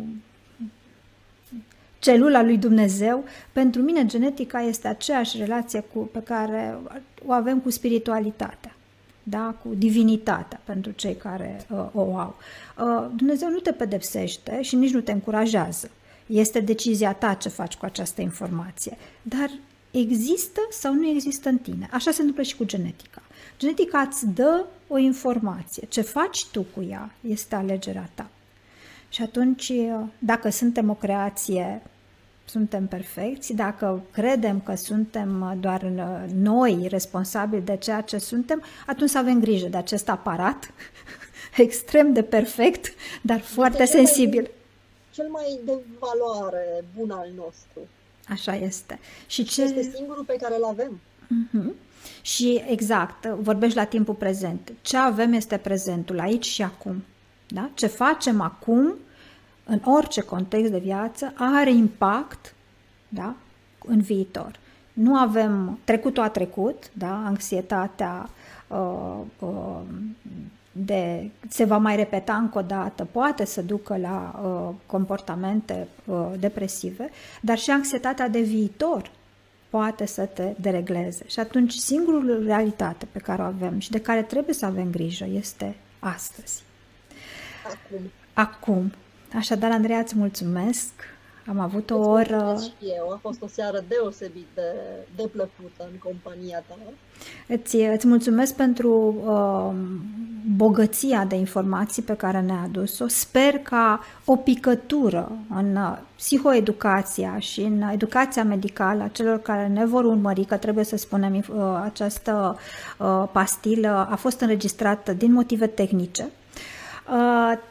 [2.00, 6.78] celula lui Dumnezeu, pentru mine genetica este aceeași relație cu, pe care
[7.26, 8.69] o avem cu spiritualitatea
[9.30, 9.56] da?
[9.64, 12.36] cu divinitatea pentru cei care uh, o au.
[12.78, 15.90] Uh, Dumnezeu nu te pedepsește și nici nu te încurajează.
[16.26, 18.98] Este decizia ta ce faci cu această informație.
[19.22, 19.52] Dar
[19.92, 21.90] există sau nu există în tine.
[21.92, 23.22] Așa se întâmplă și cu genetica.
[23.60, 25.88] Genetica îți dă o informație.
[25.88, 28.30] Ce faci tu cu ea este alegerea ta.
[29.10, 31.82] Și atunci, uh, dacă suntem o creație
[32.50, 35.82] suntem perfecți, dacă credem că suntem doar
[36.34, 40.72] noi responsabili de ceea ce suntem, atunci să avem grijă de acest aparat
[41.58, 44.42] extrem de perfect, dar foarte este sensibil.
[44.42, 44.52] Mai,
[45.12, 47.80] cel mai de valoare bun al nostru.
[48.28, 49.00] Așa este.
[49.28, 49.62] Și ce...
[49.62, 51.00] Este singurul pe care îl avem.
[51.24, 51.74] Uh-huh.
[52.22, 54.72] Și exact, vorbești la timpul prezent.
[54.82, 57.04] Ce avem este prezentul, aici și acum.
[57.48, 57.70] Da?
[57.74, 58.96] Ce facem acum
[59.70, 62.54] în orice context de viață, are impact
[63.10, 63.36] da?
[63.86, 64.60] în viitor.
[64.94, 67.24] Nu avem, trecutul a trecut, da?
[67.26, 68.30] anxietatea
[68.68, 69.82] uh, uh,
[70.72, 76.32] de, se va mai repeta încă o dată, poate să ducă la uh, comportamente uh,
[76.40, 77.10] depresive,
[77.42, 79.12] dar și anxietatea de viitor
[79.70, 81.24] poate să te deregleze.
[81.28, 85.26] Și atunci singurul realitate pe care o avem și de care trebuie să avem grijă
[85.26, 86.64] este astăzi.
[87.66, 88.12] Acum.
[88.34, 88.92] Acum.
[89.36, 90.92] Așadar, Andreea, îți mulțumesc.
[91.48, 92.58] Am avut o oră...
[92.62, 93.10] Și eu.
[93.12, 94.62] A fost o seară deosebit de,
[95.16, 96.76] de plăcută în compania ta.
[97.48, 99.76] Îți, îți mulțumesc pentru uh,
[100.56, 103.08] bogăția de informații pe care ne-a adus-o.
[103.08, 109.86] Sper ca o picătură în uh, psihoeducația și în educația medicală a celor care ne
[109.86, 112.58] vor urmări, că trebuie să spunem uh, această
[112.98, 116.39] uh, pastilă a fost înregistrată din motive tehnice Uh,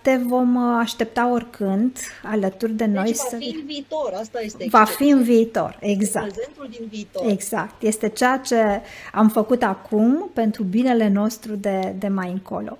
[0.02, 3.06] te vom uh, aștepta oricând alături de deci noi.
[3.16, 3.36] va să...
[3.36, 6.32] fi în viitor, asta este Va fi în viitor, exact.
[6.32, 7.30] Prezentul din viitor.
[7.30, 7.82] Exact.
[7.82, 8.80] Este ceea ce
[9.12, 12.78] am făcut acum pentru binele nostru de, de mai încolo.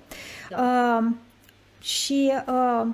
[0.49, 0.99] Da.
[1.01, 1.11] Uh,
[1.81, 2.87] și uh,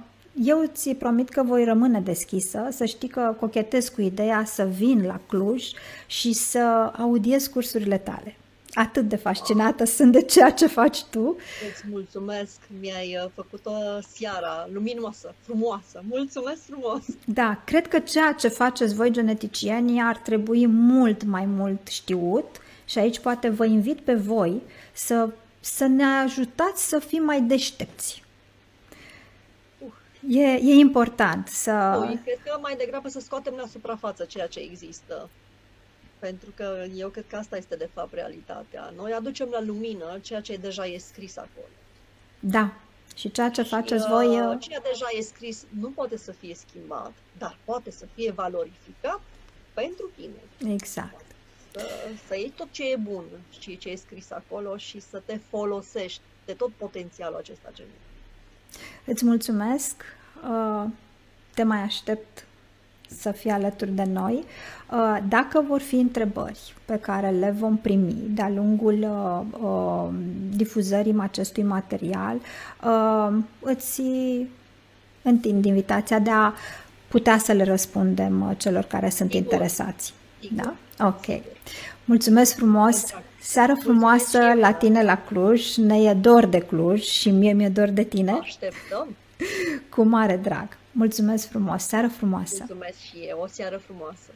[0.43, 5.03] eu ți promit că voi rămâne deschisă, să știi că cochetez cu ideea să vin
[5.05, 5.63] la Cluj
[6.07, 8.35] și să audiez cursurile tale
[8.75, 11.37] atât de fascinată sunt de ceea ce faci tu.
[11.71, 16.03] Îți mulțumesc, mi-ai uh, făcut o seara luminoasă, frumoasă.
[16.09, 17.03] Mulțumesc frumos!
[17.25, 22.45] Da, cred că ceea ce faceți voi geneticienii ar trebui mult mai mult știut
[22.85, 24.61] și aici poate vă invit pe voi
[24.93, 28.23] să, să ne ajutați să fim mai deștepți.
[29.79, 29.91] Uh.
[30.27, 32.05] E, e important să...
[32.07, 35.29] Ui, cred că mai degrabă să scoatem la suprafață ceea ce există
[36.19, 38.93] pentru că eu cred că asta este de fapt realitatea.
[38.95, 41.73] Noi aducem la lumină ceea ce deja e scris acolo.
[42.39, 42.73] Da,
[43.15, 44.27] Și ceea ce faceți voi...
[44.27, 49.21] Uh, ceea deja e scris nu poate să fie schimbat, dar poate să fie valorificat
[49.73, 50.71] pentru tine.
[50.73, 51.25] Exact.
[51.71, 51.87] Să,
[52.27, 53.23] să iei tot ce e bun
[53.59, 57.99] și ce e scris acolo și să te folosești de tot potențialul acesta genetic.
[59.05, 60.03] Îți mulțumesc.
[60.43, 60.89] Uh,
[61.53, 62.45] te mai aștept
[63.09, 64.43] să fii alături de noi.
[64.91, 69.07] Uh, dacă vor fi întrebări pe care le vom primi de-a lungul
[69.61, 70.09] uh,
[70.55, 72.39] difuzării acestui material,
[73.59, 74.01] îți
[75.21, 76.53] întind invitația de a
[77.07, 79.51] putea să le răspundem celor care sunt Sigur.
[79.51, 80.13] interesați.
[80.39, 80.75] Sigur.
[80.97, 81.05] Da?
[81.05, 81.41] Ok.
[82.05, 83.01] Mulțumesc frumos!
[83.01, 83.23] Exact.
[83.41, 87.89] Seară frumoasă la tine la Cluj, ne e dor de Cluj și mie mi-e dor
[87.89, 88.31] de tine.
[88.31, 89.15] Așteptăm!
[89.89, 90.77] Cu mare drag!
[90.91, 91.83] Mulțumesc frumos!
[91.83, 92.55] Seară frumoasă!
[92.57, 93.39] Mulțumesc și eu!
[93.39, 94.31] O seară frumoasă!